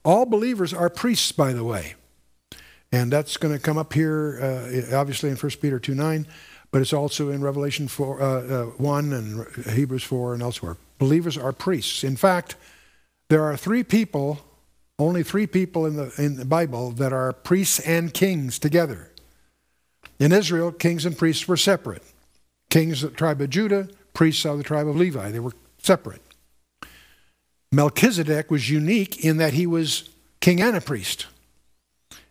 All 0.04 0.26
believers 0.26 0.74
are 0.74 0.90
priests, 0.90 1.32
by 1.32 1.54
the 1.54 1.64
way. 1.64 1.94
And 2.92 3.10
that's 3.10 3.38
going 3.38 3.54
to 3.54 3.60
come 3.60 3.78
up 3.78 3.94
here, 3.94 4.38
uh, 4.40 4.94
obviously, 4.94 5.30
in 5.30 5.36
1 5.36 5.52
Peter 5.62 5.78
2 5.78 5.94
9, 5.94 6.26
but 6.70 6.82
it's 6.82 6.92
also 6.92 7.30
in 7.30 7.42
Revelation 7.42 7.88
4, 7.88 8.20
uh, 8.20 8.26
uh, 8.26 8.64
1 8.64 9.12
and 9.14 9.66
Hebrews 9.72 10.04
4 10.04 10.34
and 10.34 10.42
elsewhere. 10.42 10.76
Believers 10.98 11.36
are 11.36 11.52
priests. 11.52 12.04
In 12.04 12.16
fact, 12.16 12.56
there 13.28 13.42
are 13.44 13.56
three 13.56 13.82
people 13.82 14.40
only 14.98 15.22
three 15.22 15.46
people 15.46 15.84
in 15.86 15.96
the, 15.96 16.12
in 16.16 16.36
the 16.36 16.44
Bible 16.44 16.90
that 16.92 17.12
are 17.12 17.32
priests 17.32 17.80
and 17.80 18.12
kings 18.12 18.58
together. 18.58 19.12
In 20.18 20.32
Israel, 20.32 20.72
kings 20.72 21.04
and 21.04 21.16
priests 21.16 21.46
were 21.46 21.56
separate. 21.56 22.02
Kings 22.70 23.02
of 23.02 23.10
the 23.10 23.16
tribe 23.16 23.40
of 23.40 23.50
Judah, 23.50 23.88
priests 24.14 24.44
of 24.46 24.56
the 24.56 24.64
tribe 24.64 24.88
of 24.88 24.96
Levi. 24.96 25.30
They 25.30 25.40
were 25.40 25.52
separate. 25.78 26.22
Melchizedek 27.70 28.50
was 28.50 28.70
unique 28.70 29.24
in 29.24 29.36
that 29.36 29.52
he 29.52 29.66
was 29.66 30.08
king 30.40 30.62
and 30.62 30.76
a 30.76 30.80
priest. 30.80 31.26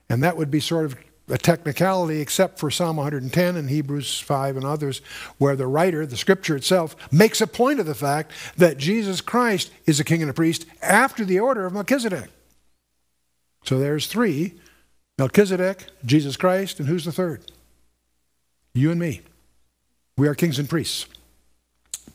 And 0.10 0.24
that 0.24 0.38
would 0.38 0.50
be 0.50 0.60
sort 0.60 0.86
of 0.86 0.98
a 1.28 1.38
technicality, 1.38 2.22
except 2.22 2.60
for 2.60 2.70
Psalm 2.70 2.98
110 2.98 3.56
and 3.56 3.70
Hebrews 3.70 4.20
5 4.20 4.58
and 4.58 4.66
others, 4.66 5.00
where 5.38 5.56
the 5.56 5.68
writer, 5.68 6.06
the 6.06 6.18
scripture 6.18 6.56
itself, 6.56 6.96
makes 7.12 7.42
a 7.42 7.48
point 7.48 7.80
of 7.80 7.86
the 7.86 7.96
fact 7.96 8.32
that 8.58 8.78
Jesus 8.78 9.22
Christ 9.22 9.72
is 9.86 10.00
a 10.00 10.04
king 10.04 10.22
and 10.22 10.30
a 10.30 10.34
priest 10.34 10.66
after 10.82 11.26
the 11.26 11.40
order 11.40 11.66
of 11.66 11.74
Melchizedek. 11.74 12.30
So 13.64 13.80
there's 13.80 14.08
three 14.08 14.54
Melchizedek, 15.18 15.86
Jesus 16.06 16.38
Christ, 16.38 16.80
and 16.80 16.88
who's 16.88 17.06
the 17.06 17.12
third? 17.12 17.52
You 18.74 18.92
and 18.92 19.00
me. 19.00 19.22
We 20.18 20.28
are 20.28 20.36
kings 20.36 20.60
and 20.60 20.70
priests. 20.70 21.08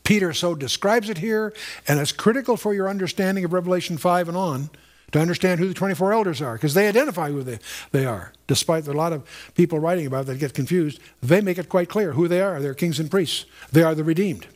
Peter 0.03 0.33
so 0.33 0.55
describes 0.55 1.09
it 1.09 1.17
here, 1.17 1.53
and 1.87 1.99
it's 1.99 2.11
critical 2.11 2.57
for 2.57 2.73
your 2.73 2.89
understanding 2.89 3.43
of 3.43 3.53
Revelation 3.53 3.97
5 3.97 4.29
and 4.29 4.37
on 4.37 4.69
to 5.11 5.19
understand 5.19 5.59
who 5.59 5.67
the 5.67 5.73
24 5.73 6.13
elders 6.13 6.41
are, 6.41 6.53
because 6.53 6.73
they 6.73 6.87
identify 6.87 7.29
who 7.29 7.43
they, 7.43 7.59
they 7.91 8.05
are. 8.05 8.33
Despite 8.47 8.87
a 8.87 8.93
lot 8.93 9.13
of 9.13 9.23
people 9.55 9.79
writing 9.79 10.05
about 10.05 10.25
that 10.27 10.39
get 10.39 10.53
confused, 10.53 10.99
they 11.21 11.41
make 11.41 11.57
it 11.57 11.69
quite 11.69 11.89
clear 11.89 12.13
who 12.13 12.27
they 12.27 12.41
are. 12.41 12.59
They're 12.59 12.73
kings 12.73 12.99
and 12.99 13.11
priests. 13.11 13.45
They 13.71 13.83
are 13.83 13.95
the 13.95 14.03
redeemed. 14.03 14.47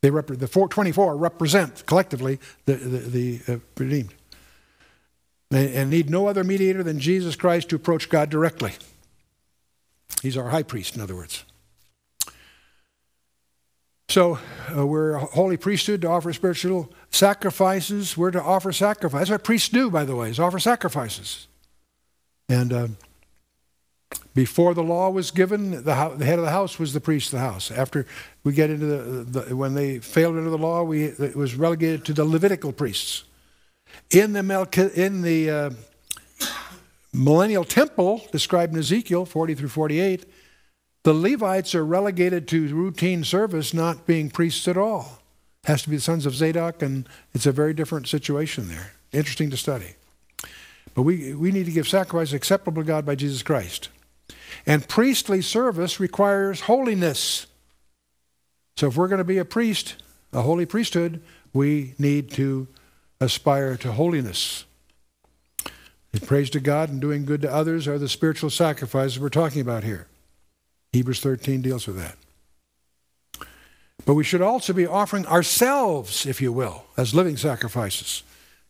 They 0.00 0.10
rep- 0.10 0.26
the 0.26 0.48
24 0.48 1.16
represent 1.16 1.86
collectively 1.86 2.40
the, 2.64 2.74
the, 2.74 2.98
the 2.98 3.40
uh, 3.54 3.58
redeemed 3.76 4.14
and 5.52 5.90
need 5.90 6.08
no 6.08 6.28
other 6.28 6.44
mediator 6.44 6.82
than 6.82 6.98
Jesus 6.98 7.36
Christ 7.36 7.68
to 7.70 7.76
approach 7.76 8.08
God 8.08 8.30
directly. 8.30 8.72
He's 10.22 10.36
our 10.36 10.50
high 10.50 10.62
priest, 10.62 10.96
in 10.96 11.02
other 11.02 11.16
words. 11.16 11.44
So 14.08 14.38
uh, 14.76 14.86
we're 14.86 15.12
a 15.12 15.24
holy 15.24 15.56
priesthood 15.56 16.02
to 16.02 16.08
offer 16.08 16.32
spiritual 16.32 16.92
sacrifices. 17.12 18.16
We're 18.16 18.30
to 18.32 18.42
offer 18.42 18.72
sacrifice. 18.72 19.20
That's 19.20 19.30
what 19.30 19.44
priests 19.44 19.68
do, 19.68 19.90
by 19.90 20.04
the 20.04 20.16
way, 20.16 20.30
is 20.30 20.40
offer 20.40 20.58
sacrifices. 20.58 21.46
And 22.48 22.72
uh, 22.72 22.88
before 24.34 24.74
the 24.74 24.82
law 24.82 25.10
was 25.10 25.30
given, 25.30 25.84
the, 25.84 25.94
ho- 25.94 26.14
the, 26.14 26.24
head 26.24 26.38
of 26.38 26.44
the 26.44 26.50
house 26.50 26.78
was 26.78 26.92
the 26.92 27.00
priest 27.00 27.32
of 27.32 27.38
the 27.38 27.44
house. 27.44 27.70
After 27.70 28.06
we 28.44 28.52
get 28.52 28.70
into 28.70 28.86
the, 28.86 29.40
the 29.40 29.56
when 29.56 29.74
they 29.74 29.98
failed 29.98 30.36
under 30.36 30.50
the 30.50 30.58
law, 30.58 30.82
we, 30.82 31.04
it 31.04 31.36
was 31.36 31.54
relegated 31.54 32.04
to 32.06 32.12
the 32.12 32.24
Levitical 32.24 32.72
priests. 32.72 33.24
In 34.10 34.32
the, 34.32 34.92
in 34.94 35.22
the 35.22 35.50
uh, 35.50 35.70
millennial 37.12 37.64
temple, 37.64 38.22
described 38.32 38.72
in 38.72 38.78
Ezekiel 38.78 39.26
40 39.26 39.54
through 39.54 39.68
48, 39.68 40.24
the 41.04 41.12
Levites 41.12 41.74
are 41.74 41.84
relegated 41.84 42.46
to 42.48 42.74
routine 42.74 43.24
service, 43.24 43.74
not 43.74 44.06
being 44.06 44.30
priests 44.30 44.66
at 44.68 44.76
all. 44.76 45.21
Has 45.64 45.82
to 45.82 45.90
be 45.90 45.96
the 45.96 46.02
sons 46.02 46.26
of 46.26 46.34
Zadok, 46.34 46.82
and 46.82 47.08
it's 47.34 47.46
a 47.46 47.52
very 47.52 47.72
different 47.72 48.08
situation 48.08 48.68
there. 48.68 48.92
Interesting 49.12 49.50
to 49.50 49.56
study. 49.56 49.94
But 50.94 51.02
we, 51.02 51.34
we 51.34 51.52
need 51.52 51.66
to 51.66 51.72
give 51.72 51.88
sacrifice 51.88 52.32
acceptable 52.32 52.82
to 52.82 52.86
God 52.86 53.06
by 53.06 53.14
Jesus 53.14 53.42
Christ. 53.42 53.88
And 54.66 54.86
priestly 54.86 55.40
service 55.40 56.00
requires 56.00 56.62
holiness. 56.62 57.46
So 58.76 58.88
if 58.88 58.96
we're 58.96 59.08
going 59.08 59.18
to 59.18 59.24
be 59.24 59.38
a 59.38 59.44
priest, 59.44 59.96
a 60.32 60.42
holy 60.42 60.66
priesthood, 60.66 61.22
we 61.52 61.94
need 61.98 62.30
to 62.32 62.68
aspire 63.20 63.76
to 63.78 63.92
holiness. 63.92 64.64
And 66.12 66.26
praise 66.26 66.50
to 66.50 66.60
God 66.60 66.90
and 66.90 67.00
doing 67.00 67.24
good 67.24 67.42
to 67.42 67.52
others 67.52 67.88
are 67.88 67.98
the 67.98 68.08
spiritual 68.08 68.50
sacrifices 68.50 69.18
we're 69.18 69.30
talking 69.30 69.60
about 69.60 69.84
here. 69.84 70.08
Hebrews 70.92 71.20
13 71.20 71.62
deals 71.62 71.86
with 71.86 71.96
that. 71.96 72.16
But 74.04 74.14
we 74.14 74.24
should 74.24 74.42
also 74.42 74.72
be 74.72 74.86
offering 74.86 75.26
ourselves, 75.26 76.26
if 76.26 76.40
you 76.40 76.52
will, 76.52 76.84
as 76.96 77.14
living 77.14 77.36
sacrifices. 77.36 78.22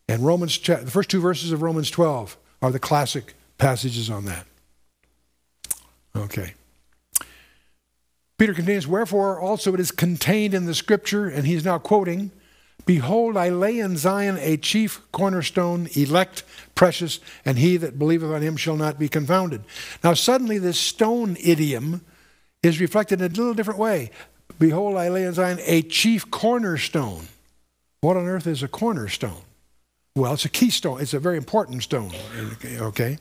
And 0.07 0.25
Romans, 0.25 0.59
the 0.59 0.77
first 0.91 1.09
two 1.09 1.21
verses 1.21 1.51
of 1.51 1.61
Romans 1.61 1.89
12 1.89 2.37
are 2.61 2.71
the 2.71 2.79
classic 2.79 3.33
passages 3.57 4.09
on 4.09 4.25
that. 4.25 4.45
Okay. 6.15 6.53
Peter 8.37 8.53
continues, 8.53 8.87
Wherefore 8.87 9.39
also 9.39 9.73
it 9.73 9.79
is 9.79 9.91
contained 9.91 10.53
in 10.53 10.65
the 10.65 10.75
scripture, 10.75 11.27
and 11.27 11.47
he's 11.47 11.65
now 11.65 11.79
quoting 11.79 12.31
Behold, 12.85 13.37
I 13.37 13.49
lay 13.49 13.79
in 13.79 13.95
Zion 13.95 14.37
a 14.39 14.57
chief 14.57 14.99
cornerstone, 15.13 15.87
elect, 15.93 16.43
precious, 16.75 17.19
and 17.45 17.57
he 17.57 17.77
that 17.77 17.97
believeth 17.97 18.31
on 18.31 18.41
him 18.41 18.57
shall 18.57 18.75
not 18.75 18.99
be 18.99 19.07
confounded. 19.07 19.63
Now, 20.03 20.13
suddenly, 20.13 20.57
this 20.57 20.77
stone 20.77 21.37
idiom 21.39 22.03
is 22.61 22.81
reflected 22.81 23.21
in 23.21 23.31
a 23.31 23.35
little 23.35 23.53
different 23.53 23.79
way. 23.79 24.11
Behold, 24.59 24.97
I 24.97 25.09
lay 25.09 25.23
in 25.23 25.33
Zion 25.33 25.59
a 25.65 25.81
chief 25.81 26.29
cornerstone. 26.29 27.27
What 28.01 28.17
on 28.17 28.27
earth 28.27 28.47
is 28.47 28.63
a 28.63 28.67
cornerstone? 28.67 29.41
Well, 30.15 30.33
it's 30.33 30.45
a 30.45 30.49
keystone. 30.49 31.01
It's 31.01 31.13
a 31.13 31.19
very 31.19 31.37
important 31.37 31.83
stone, 31.83 32.11
okay? 32.65 33.17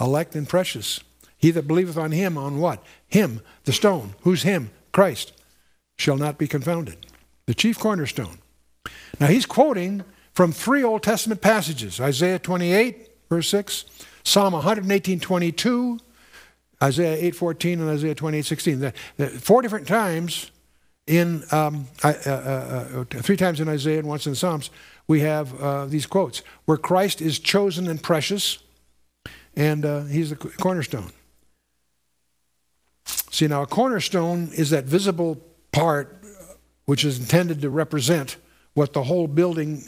Elect 0.00 0.34
and 0.34 0.48
precious. 0.48 1.00
He 1.36 1.50
that 1.52 1.68
believeth 1.68 1.96
on 1.96 2.10
him, 2.10 2.36
on 2.36 2.58
what? 2.58 2.82
Him, 3.06 3.40
the 3.64 3.72
stone. 3.72 4.14
Who's 4.22 4.42
him? 4.42 4.70
Christ. 4.92 5.32
Shall 5.98 6.16
not 6.16 6.38
be 6.38 6.48
confounded. 6.48 7.06
The 7.46 7.54
chief 7.54 7.78
cornerstone. 7.78 8.38
Now 9.20 9.26
he's 9.28 9.46
quoting 9.46 10.04
from 10.32 10.50
three 10.50 10.82
Old 10.82 11.02
Testament 11.02 11.40
passages 11.40 12.00
Isaiah 12.00 12.38
28, 12.38 13.08
verse 13.28 13.48
6, 13.48 13.84
Psalm 14.24 14.54
118, 14.54 15.20
22, 15.20 16.00
Isaiah 16.84 17.16
8, 17.26 17.34
14, 17.34 17.80
and 17.80 17.90
Isaiah 17.90 18.14
28, 18.14 18.44
16. 18.44 18.80
The, 18.80 18.92
the, 19.16 19.26
four 19.28 19.62
different 19.62 19.88
times 19.88 20.50
in, 21.06 21.44
um, 21.50 21.86
uh, 22.02 22.12
uh, 22.26 22.30
uh, 22.30 23.04
three 23.04 23.36
times 23.36 23.60
in 23.60 23.68
Isaiah 23.68 23.98
and 23.98 24.08
once 24.08 24.26
in 24.26 24.34
Psalms, 24.34 24.70
we 25.08 25.20
have 25.20 25.60
uh, 25.60 25.86
these 25.86 26.06
quotes 26.06 26.42
where 26.66 26.76
Christ 26.76 27.20
is 27.20 27.38
chosen 27.38 27.88
and 27.88 28.02
precious, 28.02 28.58
and 29.56 29.84
uh, 29.84 30.04
he's 30.04 30.30
the 30.30 30.36
cornerstone. 30.36 31.10
See, 33.06 33.46
now 33.46 33.62
a 33.62 33.66
cornerstone 33.66 34.50
is 34.54 34.70
that 34.70 34.84
visible 34.84 35.40
part 35.72 36.22
which 36.84 37.04
is 37.04 37.18
intended 37.18 37.62
to 37.62 37.70
represent 37.70 38.36
what 38.74 38.92
the 38.92 39.04
whole 39.04 39.26
building 39.26 39.82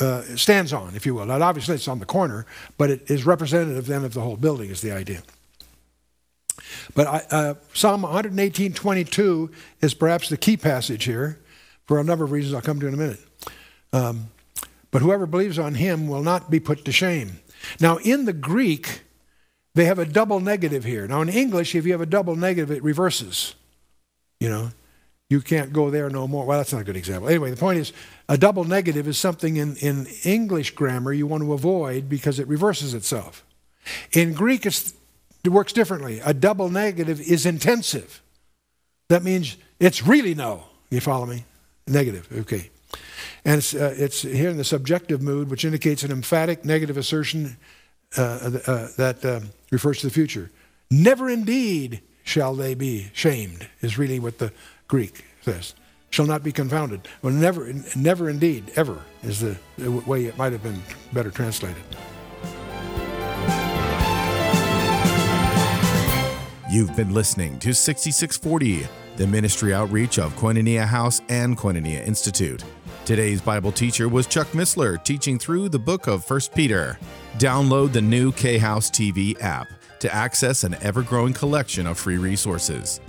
uh, 0.00 0.22
stands 0.36 0.72
on, 0.72 0.94
if 0.94 1.06
you 1.06 1.14
will. 1.14 1.26
Now, 1.26 1.40
obviously, 1.42 1.74
it's 1.74 1.88
on 1.88 1.98
the 1.98 2.06
corner, 2.06 2.46
but 2.78 2.90
it 2.90 3.10
is 3.10 3.26
representative 3.26 3.86
then 3.86 4.04
of 4.04 4.14
the 4.14 4.20
whole 4.20 4.36
building, 4.36 4.70
is 4.70 4.80
the 4.80 4.92
idea. 4.92 5.22
But 6.94 7.06
I, 7.06 7.16
uh, 7.30 7.54
Psalm 7.72 8.02
118:22 8.02 9.50
is 9.80 9.94
perhaps 9.94 10.28
the 10.28 10.36
key 10.36 10.56
passage 10.56 11.04
here, 11.04 11.38
for 11.86 11.98
a 11.98 12.04
number 12.04 12.24
of 12.24 12.32
reasons 12.32 12.54
I'll 12.54 12.60
come 12.60 12.80
to 12.80 12.86
in 12.86 12.94
a 12.94 12.96
minute. 12.96 13.20
Um, 13.92 14.28
but 14.90 15.02
whoever 15.02 15.26
believes 15.26 15.58
on 15.58 15.74
him 15.74 16.08
will 16.08 16.22
not 16.22 16.50
be 16.50 16.60
put 16.60 16.84
to 16.84 16.92
shame. 16.92 17.40
Now, 17.78 17.98
in 17.98 18.24
the 18.24 18.32
Greek, 18.32 19.02
they 19.74 19.84
have 19.84 19.98
a 19.98 20.04
double 20.04 20.40
negative 20.40 20.84
here. 20.84 21.06
Now, 21.06 21.20
in 21.20 21.28
English, 21.28 21.74
if 21.74 21.86
you 21.86 21.92
have 21.92 22.00
a 22.00 22.06
double 22.06 22.36
negative, 22.36 22.70
it 22.70 22.82
reverses. 22.82 23.54
You 24.40 24.48
know, 24.48 24.70
you 25.30 25.40
can't 25.40 25.72
go 25.72 25.90
there 25.90 26.10
no 26.10 26.26
more. 26.26 26.44
Well, 26.44 26.58
that's 26.58 26.72
not 26.72 26.82
a 26.82 26.84
good 26.84 26.96
example. 26.96 27.28
Anyway, 27.28 27.50
the 27.50 27.56
point 27.56 27.78
is 27.78 27.92
a 28.28 28.36
double 28.36 28.64
negative 28.64 29.06
is 29.06 29.16
something 29.16 29.56
in, 29.56 29.76
in 29.76 30.06
English 30.24 30.72
grammar 30.72 31.12
you 31.12 31.26
want 31.26 31.44
to 31.44 31.52
avoid 31.52 32.08
because 32.08 32.40
it 32.40 32.48
reverses 32.48 32.92
itself. 32.94 33.44
In 34.12 34.34
Greek, 34.34 34.66
it 34.66 34.92
works 35.48 35.72
differently. 35.72 36.20
A 36.24 36.34
double 36.34 36.68
negative 36.68 37.20
is 37.20 37.46
intensive. 37.46 38.20
That 39.08 39.22
means 39.22 39.56
it's 39.78 40.04
really 40.06 40.34
no. 40.34 40.64
You 40.90 41.00
follow 41.00 41.26
me? 41.26 41.44
Negative, 41.86 42.28
okay. 42.40 42.70
And 43.44 43.58
it's, 43.58 43.72
uh, 43.72 43.94
it's 43.96 44.22
here 44.22 44.50
in 44.50 44.56
the 44.56 44.64
subjunctive 44.64 45.22
mood, 45.22 45.48
which 45.48 45.64
indicates 45.64 46.02
an 46.02 46.10
emphatic 46.10 46.64
negative 46.64 46.96
assertion 46.96 47.56
uh, 48.18 48.50
uh, 48.66 48.88
that 48.96 49.24
uh, 49.24 49.40
refers 49.70 50.00
to 50.00 50.08
the 50.08 50.12
future. 50.12 50.50
Never 50.90 51.30
indeed 51.30 52.02
shall 52.24 52.54
they 52.54 52.74
be 52.74 53.10
shamed, 53.12 53.68
is 53.80 53.96
really 53.96 54.18
what 54.18 54.38
the 54.38 54.52
Greek 54.90 55.24
says. 55.42 55.74
Shall 56.10 56.26
not 56.26 56.42
be 56.42 56.50
confounded. 56.50 57.06
Well, 57.22 57.32
never, 57.32 57.72
never 57.94 58.28
indeed, 58.28 58.72
ever 58.74 59.00
is 59.22 59.38
the, 59.38 59.56
way 60.04 60.24
it 60.24 60.36
might 60.36 60.50
have 60.50 60.64
been 60.64 60.82
better 61.12 61.30
translated. 61.30 61.76
You've 66.68 66.96
been 66.96 67.14
listening 67.14 67.60
to 67.60 67.72
6640, 67.72 68.88
the 69.16 69.26
ministry 69.28 69.72
outreach 69.72 70.18
of 70.18 70.34
Koinonia 70.34 70.86
House 70.86 71.20
and 71.28 71.56
Koinonia 71.56 72.04
Institute. 72.04 72.64
Today's 73.04 73.40
Bible 73.40 73.70
teacher 73.70 74.08
was 74.08 74.26
Chuck 74.26 74.48
Missler, 74.48 75.02
teaching 75.04 75.38
through 75.38 75.68
the 75.68 75.78
book 75.78 76.08
of 76.08 76.28
1 76.28 76.40
Peter. 76.56 76.98
Download 77.38 77.92
the 77.92 78.02
new 78.02 78.32
K 78.32 78.58
House 78.58 78.90
TV 78.90 79.40
app 79.40 79.68
to 80.00 80.12
access 80.12 80.64
an 80.64 80.74
ever 80.80 81.02
growing 81.02 81.32
collection 81.32 81.86
of 81.86 81.96
free 81.96 82.18
resources 82.18 83.00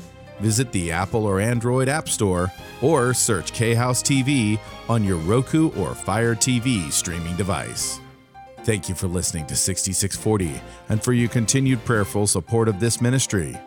visit 0.42 0.72
the 0.72 0.92
Apple 0.92 1.26
or 1.26 1.40
Android 1.40 1.88
App 1.88 2.10
Store 2.10 2.52
or 2.82 3.14
search 3.14 3.54
K 3.54 3.74
House 3.74 4.02
TV 4.02 4.60
on 4.90 5.04
your 5.04 5.18
Roku 5.18 5.72
or 5.80 5.96
Fire 5.96 6.36
TV 6.36 6.92
streaming 6.92 7.36
device. 7.38 8.00
Thank 8.64 8.90
you 8.90 8.96
for 8.96 9.08
listening 9.08 9.48
to 9.48 9.56
6640 9.56 10.62
and 10.90 11.04
for 11.04 11.14
your 11.14 11.30
continued 11.30 11.84
prayerful 11.86 12.28
support 12.28 12.68
of 12.68 12.80
this 12.80 13.02
ministry. 13.02 13.58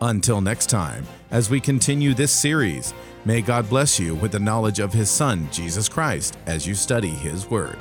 Until 0.00 0.40
next 0.40 0.68
time, 0.68 1.06
as 1.30 1.50
we 1.50 1.60
continue 1.60 2.14
this 2.14 2.32
series, 2.32 2.92
may 3.24 3.40
God 3.40 3.68
bless 3.68 3.98
you 3.98 4.14
with 4.14 4.32
the 4.32 4.38
knowledge 4.38 4.78
of 4.78 4.92
His 4.92 5.10
Son, 5.10 5.48
Jesus 5.50 5.88
Christ, 5.88 6.36
as 6.46 6.66
you 6.66 6.74
study 6.74 7.10
His 7.10 7.50
Word. 7.50 7.78